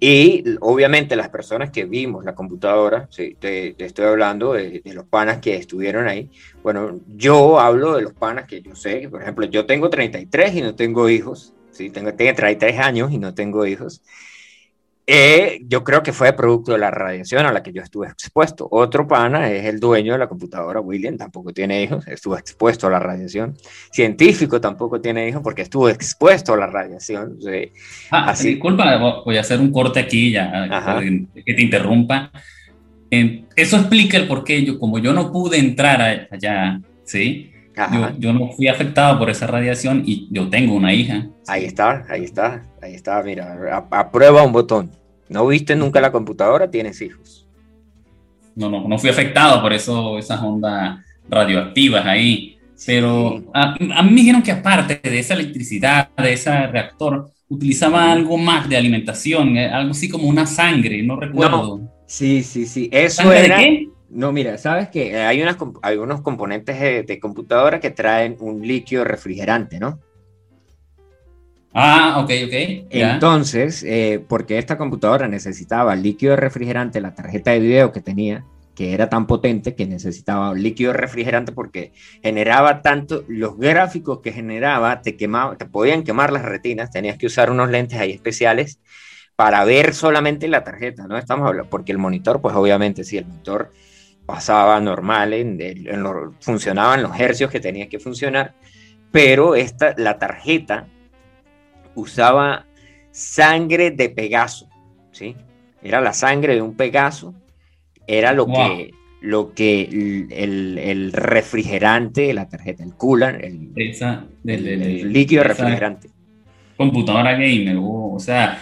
[0.00, 5.38] Y obviamente las personas que vimos la computadora, sí, te, estoy hablando de, los panas
[5.38, 6.30] que estuvieron ahí.
[6.62, 10.62] Bueno, yo hablo de los panas que yo sé, por ejemplo, yo tengo 33 y
[10.62, 11.90] no tengo hijos, ¿sí?
[11.90, 14.02] tengo, tengo 33 años y no tengo hijos.
[15.10, 18.68] Eh, yo creo que fue producto de la radiación a la que yo estuve expuesto.
[18.70, 22.90] Otro pana es el dueño de la computadora, William, tampoco tiene hijos, estuvo expuesto a
[22.90, 23.56] la radiación.
[23.90, 27.38] Científico tampoco tiene hijos porque estuvo expuesto a la radiación.
[28.10, 28.50] ah, así.
[28.50, 30.68] Disculpa, voy a hacer un corte aquí ya,
[31.34, 32.30] que te interrumpa.
[33.10, 37.50] Eso explica el por qué yo, como yo no pude entrar allá, ¿sí?
[37.92, 41.28] Yo, yo, no fui afectado por esa radiación y yo tengo una hija.
[41.46, 44.90] Ahí está, ahí está, ahí está, mira, aprueba un botón.
[45.28, 46.70] ¿No viste nunca la computadora?
[46.70, 47.46] Tienes hijos.
[48.56, 50.98] No, no, no fui afectado por eso, esas ondas
[51.28, 52.58] radioactivas ahí.
[52.86, 58.36] Pero a, mí me dijeron que aparte de esa electricidad, de ese reactor, utilizaba algo
[58.36, 61.80] más de alimentación, eh, algo así como una sangre, no recuerdo.
[62.06, 62.88] Sí, sí, sí.
[62.92, 63.58] Eso era.
[63.58, 63.88] De qué?
[64.10, 69.04] No, mira, sabes que hay unas, algunos componentes de, de, computadora que traen un líquido
[69.04, 70.00] refrigerante, ¿no?
[71.74, 72.52] Ah, ok, ok.
[72.90, 78.44] Entonces, eh, porque esta computadora necesitaba líquido refrigerante, la tarjeta de video que tenía,
[78.74, 81.92] que era tan potente que necesitaba líquido refrigerante porque
[82.22, 87.26] generaba tanto, los gráficos que generaba te, quemaba, te podían quemar las retinas, tenías que
[87.26, 88.80] usar unos lentes ahí especiales
[89.36, 91.18] para ver solamente la tarjeta, ¿no?
[91.18, 93.70] Estamos hablando, porque el monitor, pues obviamente sí, el monitor
[94.28, 96.04] pasaba normal, en, en
[96.40, 98.52] funcionaban los hercios que tenía que funcionar,
[99.10, 100.86] pero esta, la tarjeta
[101.94, 102.66] usaba
[103.10, 104.68] sangre de Pegaso,
[105.12, 105.34] ¿sí?
[105.82, 107.32] Era la sangre de un Pegaso,
[108.06, 109.84] era lo que, lo que
[110.30, 113.72] el, refrigerante de la tarjeta, el cooler, el,
[115.10, 116.10] líquido refrigerante.
[116.76, 118.60] Computadora gamer, o sea,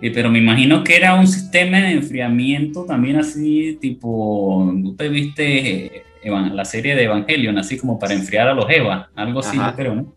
[0.00, 5.86] eh, pero me imagino que era un sistema de enfriamiento también así, tipo, ¿tú viste
[5.86, 6.04] eh,
[6.52, 9.10] la serie de Evangelion, así como para enfriar a los Eva?
[9.14, 10.14] Algo así, yo creo, ¿no?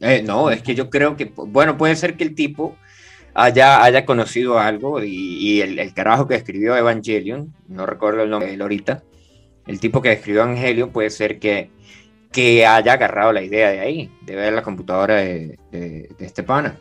[0.00, 2.76] Eh, no, es que yo creo que, bueno, puede ser que el tipo
[3.34, 8.54] haya, haya conocido algo y, el, carajo que escribió Evangelion, no recuerdo el nombre de
[8.54, 9.02] él ahorita,
[9.66, 11.70] el tipo que escribió Evangelion puede ser que,
[12.32, 16.78] que haya agarrado la idea de ahí, de ver la computadora de, de, este pana.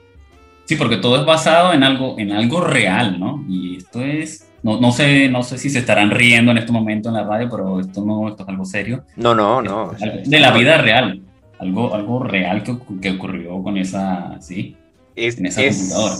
[0.69, 3.43] Sí, porque todo es basado en algo, en algo real, ¿no?
[3.49, 7.09] Y esto es, no, no, sé, no sé si se estarán riendo en este momento
[7.09, 9.03] en la radio, pero esto no, esto es algo serio.
[9.15, 9.93] No, no, no.
[10.25, 11.23] de la vida real
[11.57, 14.77] algo, algo real que, que ocurrió con esa, sí,
[15.15, 16.15] es, en esa computadora.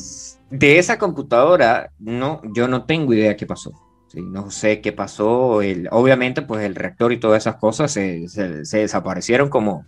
[0.49, 3.71] De esa computadora, no, yo no tengo idea qué pasó.
[4.07, 5.61] Sí, no sé qué pasó.
[5.61, 9.85] El, obviamente, pues el reactor y todas esas cosas se, se, desaparecieron como,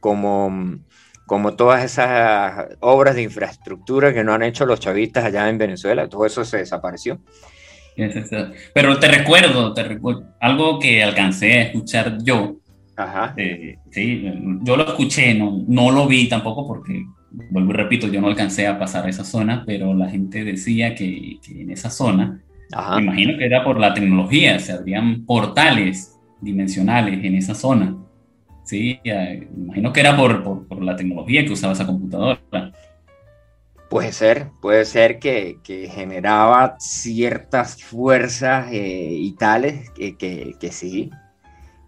[0.00, 0.80] como,
[1.30, 6.08] como todas esas obras de infraestructura que no han hecho los chavistas allá en Venezuela.
[6.08, 7.20] Todo eso se desapareció.
[8.74, 12.56] Pero te recuerdo, te recuerdo algo que alcancé a escuchar yo
[12.96, 13.32] Ajá.
[13.36, 14.24] Eh, sí,
[14.62, 17.06] yo lo escuché, no, no lo vi tampoco porque,
[17.50, 20.96] vuelvo y repito, yo no alcancé a pasar a esa zona, pero la gente decía
[20.96, 22.42] que, que en esa zona,
[22.96, 27.96] me imagino que era por la tecnología, se abrían portales dimensionales en esa zona.
[28.70, 32.38] Sí, me imagino que era por, por, por, la tecnología que usaba esa computadora.
[33.88, 40.70] Puede ser, puede ser que, que generaba ciertas fuerzas eh, y tales que, que, que
[40.70, 41.10] sí,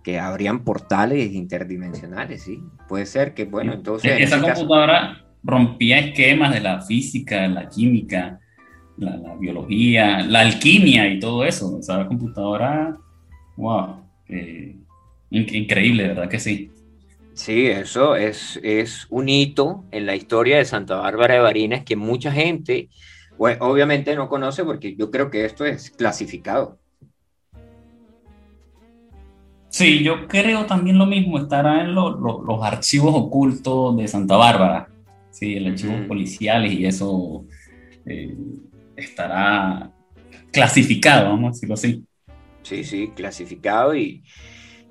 [0.03, 2.59] que habrían portales interdimensionales, ¿sí?
[2.89, 4.20] Puede ser que, bueno, entonces...
[4.20, 8.41] Esa computadora rompía esquemas de la física, la química,
[8.96, 11.76] la, biología, la alquimia y todo eso.
[11.76, 12.96] O sea, la computadora,
[13.57, 14.75] wow, eh,
[15.30, 16.71] increíble, ¿verdad que sí?
[17.42, 21.96] Sí, eso es, es un hito en la historia de Santa Bárbara de Barinas que
[21.96, 22.88] mucha gente,
[23.36, 26.78] obviamente no conoce porque yo creo que esto es clasificado.
[29.70, 34.88] Sí, yo creo también lo mismo, estará en los archivos ocultos de Santa Bárbara,
[35.32, 37.44] sí, el archivo policiales y eso
[38.06, 38.36] eh,
[38.94, 39.90] estará
[40.52, 42.04] clasificado, vamos a decirlo así.
[42.62, 44.22] Sí, sí, clasificado y,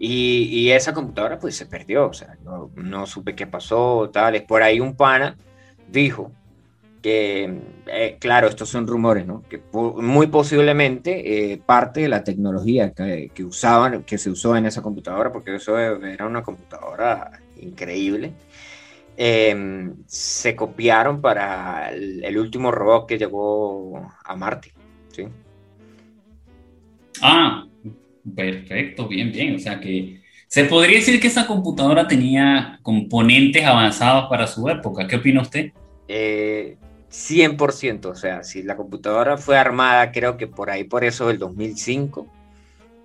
[0.03, 4.63] y, esa computadora pues se perdió, o sea, no, no supe qué pasó, tal, por
[4.63, 5.37] ahí un pana
[5.87, 6.31] dijo
[7.03, 9.43] que, eh, claro, estos son rumores, ¿no?
[9.47, 14.65] Que muy posiblemente eh, parte de la tecnología que, que, usaban, que se usó en
[14.65, 18.33] esa computadora, porque eso era una computadora increíble,
[19.17, 24.73] em, se copiaron para el, último robot que llegó a Marte,
[25.11, 25.27] ¿sí?
[27.21, 27.65] Ah,
[28.35, 30.21] perfecto, bien, bien, o sea que...
[30.47, 35.07] Se podría decir que esa computadora tenía componentes avanzados para su época.
[35.07, 35.71] ¿Qué opina usted?
[36.09, 36.75] Eh,
[37.09, 41.39] 100%, o sea, si la computadora fue armada, creo que por ahí, por eso del
[41.39, 42.27] 2005,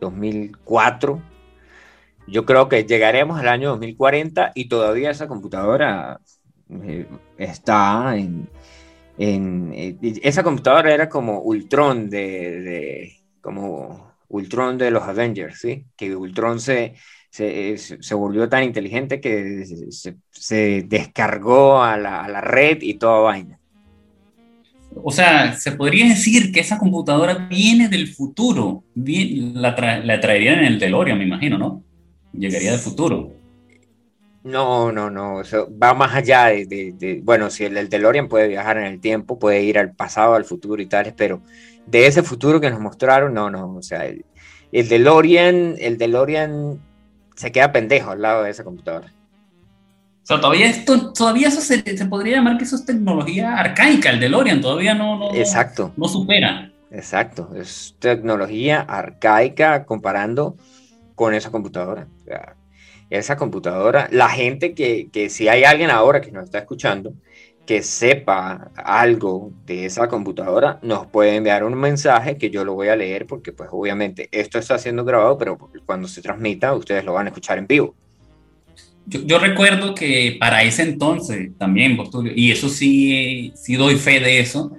[0.01, 1.23] 2004,
[2.27, 6.21] yo creo que llegaremos al año 2040 y todavía esa computadora
[6.71, 7.07] eh,
[7.39, 8.49] está en,
[9.19, 15.87] eh, esa computadora era como Ultron de, como Ultron de los Avengers, ¿sí?
[15.97, 16.95] Que Ultron se,
[17.31, 22.95] se, se volvió tan inteligente que se, se descargó a la, a la, red y
[22.95, 23.59] toda vaina.
[25.03, 30.61] O sea, se podría decir que esa computadora viene del futuro, la, tra la traerían
[30.61, 31.83] en el DeLorean, me imagino, ¿no?
[32.33, 33.33] Llegaría del futuro.
[34.43, 38.79] No, no, no, eso va más allá de, bueno, si el, el, DeLorean puede viajar
[38.79, 41.43] en el tiempo, puede ir al pasado, al futuro y tales, pero
[41.87, 44.25] de ese futuro que nos mostraron, no, no, o sea, el,
[44.73, 46.81] el DeLorean, el DeLorean
[47.35, 49.13] se queda pendejo al lado de esa computadora.
[50.23, 54.11] O sea, todavía, esto, todavía eso se, se, podría llamar que eso es tecnología arcaica,
[54.11, 55.93] el DeLorean todavía no, no, Exacto.
[55.97, 56.73] no supera.
[56.91, 60.57] Exacto, es tecnología arcaica comparando
[61.15, 62.09] con esa computadora.
[62.23, 62.57] O sea,
[63.11, 67.15] esa computadora, la gente que, que, si hay alguien ahora que nos está escuchando,
[67.67, 72.89] que sepa algo de esa computadora, nos puede enviar un mensaje que yo lo voy
[72.89, 77.13] a leer porque pues obviamente esto está siendo grabado, pero cuando se transmita ustedes lo
[77.13, 77.95] van a escuchar en vivo.
[79.07, 81.99] Yo, yo recuerdo que para ese entonces también,
[82.35, 84.73] y eso sí, sí doy fe de eso,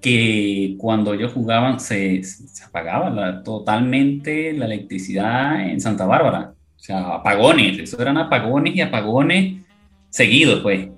[0.00, 6.54] que cuando ellos jugaban se, se apagaba la, totalmente la electricidad en Santa Bárbara.
[6.76, 9.62] O sea, apagones, eso eran apagones y apagones
[10.10, 10.88] seguidos, pues.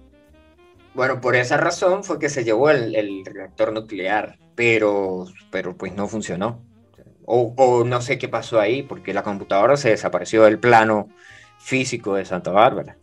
[1.01, 5.95] Bueno, por esa razón fue que se llevó el, el reactor nuclear, pero, pero pues
[5.95, 6.63] no funcionó.
[7.25, 11.09] O, o, no sé qué pasó ahí, porque la computadora se desapareció del plano
[11.59, 12.99] físico de Santa Bárbara.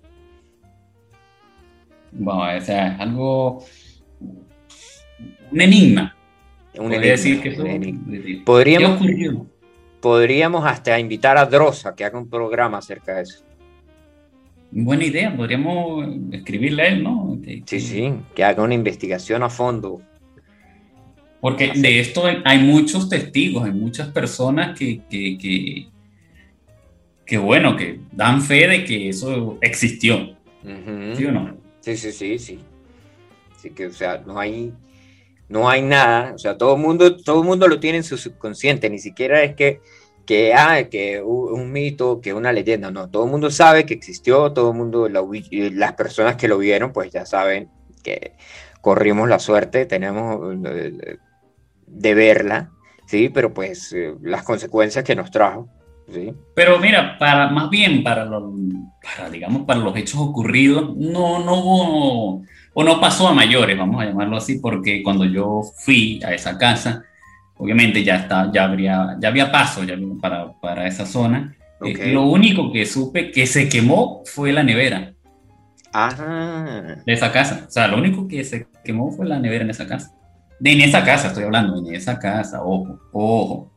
[2.11, 3.65] Bueno, o sea, es algo.
[5.51, 6.15] Un enigma.
[6.75, 8.45] Un enigma, decir que un enigma.
[8.45, 9.01] Podríamos,
[10.01, 13.43] podríamos hasta invitar a Drosa que haga un programa acerca de eso.
[14.69, 17.39] Buena idea, podríamos escribirle a él, ¿no?
[17.43, 20.01] Que, sí, sí, que haga una investigación a fondo.
[21.39, 25.87] Porque de esto hay muchos testigos, hay muchas personas que, que, que,
[27.25, 30.35] que bueno, que dan fe de que eso existió.
[30.63, 31.15] Uh -huh.
[31.15, 31.55] ¿Sí o no?
[31.79, 32.59] Sí, sí, sí, sí.
[33.55, 34.73] Así que, o sea, no hay,
[35.47, 38.17] no hay nada, o sea, todo el mundo, todo el mundo lo tiene en su
[38.17, 39.79] subconsciente, ni siquiera es que
[40.27, 44.51] que, ah, que un mito, que una leyenda, no, todo el mundo sabe que existió,
[44.51, 45.23] todo el mundo, la,
[45.71, 47.69] las personas que lo vieron, pues ya saben
[48.03, 48.35] que
[48.81, 50.39] corrimos la suerte, tenemos
[51.87, 52.71] de verla,
[53.05, 53.29] ¿sí?
[53.29, 55.69] Pero pues las consecuencias que nos trajo,
[56.11, 56.33] ¿sí?
[56.53, 58.53] Pero mira, para, más bien para, los,
[59.01, 62.43] para, digamos, para los hechos ocurridos, no, no hubo,
[62.73, 66.57] o no pasó a mayores, vamos a llamarlo así, porque cuando yo fui a esa
[66.57, 67.05] casa,
[67.57, 71.55] obviamente ya está, ya habría, ya había paso ya para, para esa zona.
[71.79, 72.09] Okay.
[72.09, 75.13] Eh, lo único que supe que se quemó fue la nevera.
[75.93, 77.01] Ajá.
[77.05, 77.65] De esa casa.
[77.67, 80.13] O sea, lo único que se quemó fue la nevera en esa casa.
[80.59, 83.71] De en esa casa estoy hablando, en esa casa, ojo, ojo.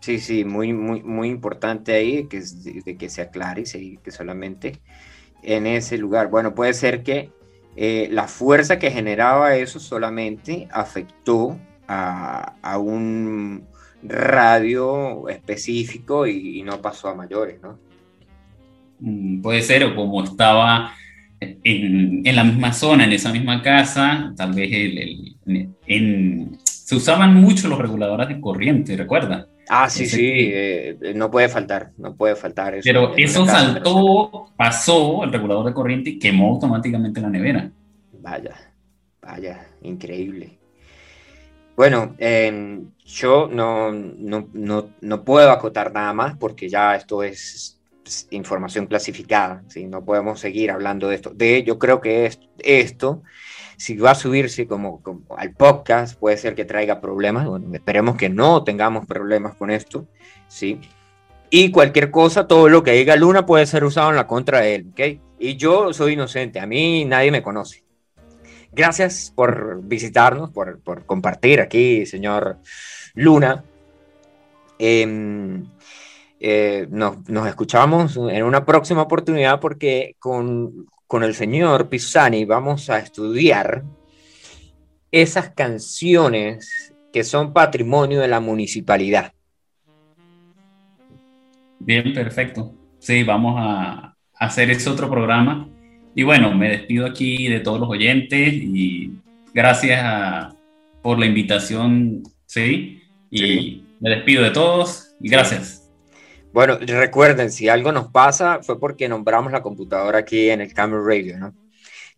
[0.00, 2.42] Sí, sí, muy, muy, muy importante ahí que,
[2.84, 4.80] de que se aclare y que solamente
[5.42, 6.28] en ese lugar.
[6.28, 7.30] Bueno, puede ser que
[7.76, 11.58] eh, la fuerza que generaba eso solamente afectó
[11.88, 13.64] a, a, un
[14.02, 17.78] radio específico y, y, no pasó a mayores, ¿no?
[19.00, 20.92] Mm, puede ser, o como estaba
[21.40, 24.98] en, en, la misma zona, en esa misma casa, tal vez el,
[25.46, 29.48] el, en, se usaban mucho los reguladores de corriente, ¿recuerda?
[29.68, 32.84] Ah, sí, sí, que, eh, no puede faltar, no puede faltar eso.
[32.84, 37.70] Pero eso saltó, pasó el regulador de corriente y quemó automáticamente la nevera.
[38.20, 38.54] Vaya,
[39.22, 40.58] vaya, increíble.
[41.76, 47.80] Bueno, eh, yo no, no, no, no, puedo acotar nada más porque ya esto es
[48.30, 49.86] información clasificada, ¿sí?
[49.86, 51.30] no podemos seguir hablando de esto.
[51.30, 53.22] De yo creo que es, esto,
[53.76, 57.46] si va a subirse como, como, al podcast, puede ser que traiga problemas.
[57.46, 60.06] Bueno, esperemos que no tengamos problemas con esto,
[60.48, 60.80] ¿sí?
[61.50, 64.74] Y cualquier cosa, todo lo que diga Luna puede ser usado en la contra de
[64.76, 65.00] él, ¿ok?
[65.38, 67.83] Y yo soy inocente, a mí nadie me conoce.
[68.74, 72.58] Gracias por visitarnos, por, por compartir aquí, señor
[73.14, 73.62] Luna.
[74.78, 75.62] Eh,
[76.40, 82.90] eh, nos, nos, escuchamos en una próxima oportunidad porque con, con el señor Pisani vamos
[82.90, 83.84] a estudiar
[85.12, 89.32] esas canciones que son patrimonio de la municipalidad.
[91.78, 92.74] Bien, perfecto.
[92.98, 95.68] Sí, vamos a hacer ese otro programa
[96.14, 99.12] y bueno, me despido aquí de todos los oyentes y
[99.52, 100.54] gracias a-
[101.02, 103.86] por la invitación, sí, y Sí.
[104.00, 105.80] me despido de todos y gracias.
[106.52, 111.02] Bueno, recuerden, si algo nos pasa fue porque nombramos la computadora aquí en el Camera
[111.04, 111.54] Radio, ¿no?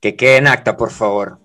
[0.00, 1.38] Que quede en acta, por favor.